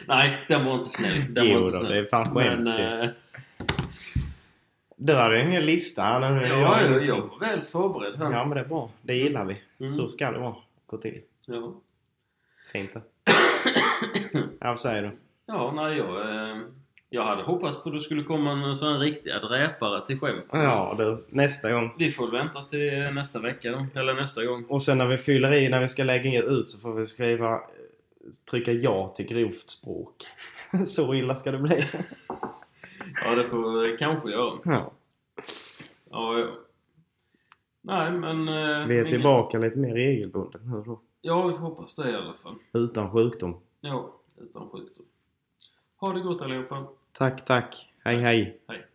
[0.08, 1.34] Nej, den var inte snäll.
[1.34, 1.91] Den var Jo inte då, snäll.
[1.91, 3.10] det är fan skämt eh,
[4.95, 6.26] Du hade en hel lista nu.
[6.47, 8.32] ja, Jag jag, jag, var väl förberedd här.
[8.32, 8.89] Ja men det är bra.
[9.01, 9.62] Det gillar vi.
[9.80, 9.91] Mm.
[9.93, 10.56] Så ska det vara.
[10.86, 11.22] Gå till.
[11.45, 11.74] Ja.
[12.74, 13.01] Fint det.
[14.60, 15.18] Ja, vad säger du?
[15.45, 16.58] Ja, nej, jag, eh,
[17.16, 20.45] jag hade hoppats på att du skulle komma en sån här riktig dräpare till skämt.
[20.51, 21.95] Ja du, nästa gång.
[21.97, 23.99] Vi får vänta till nästa vecka då.
[23.99, 24.66] Eller nästa gång.
[24.70, 27.59] Och sen när vi fyller i, när vi ska lägga ut så får vi skriva
[28.49, 30.16] trycka ja till grovt språk.
[30.88, 31.80] Så illa ska det bli.
[33.26, 34.53] Ja, det får vi kanske göra.
[34.66, 34.91] Ja.
[36.11, 36.45] Ja, ja.
[37.82, 38.47] Nej, men...
[38.47, 40.99] eh, Vi är tillbaka lite mer regelbundet nu då.
[41.22, 42.55] Ja, vi får hoppas det i alla fall.
[42.74, 43.57] Utan sjukdom.
[43.82, 44.09] Ja,
[44.41, 45.05] utan sjukdom.
[45.97, 46.88] Ha det gott allihopa.
[47.16, 47.76] Tack, tack.
[48.03, 48.59] Hej, hej.
[48.68, 48.94] Hej.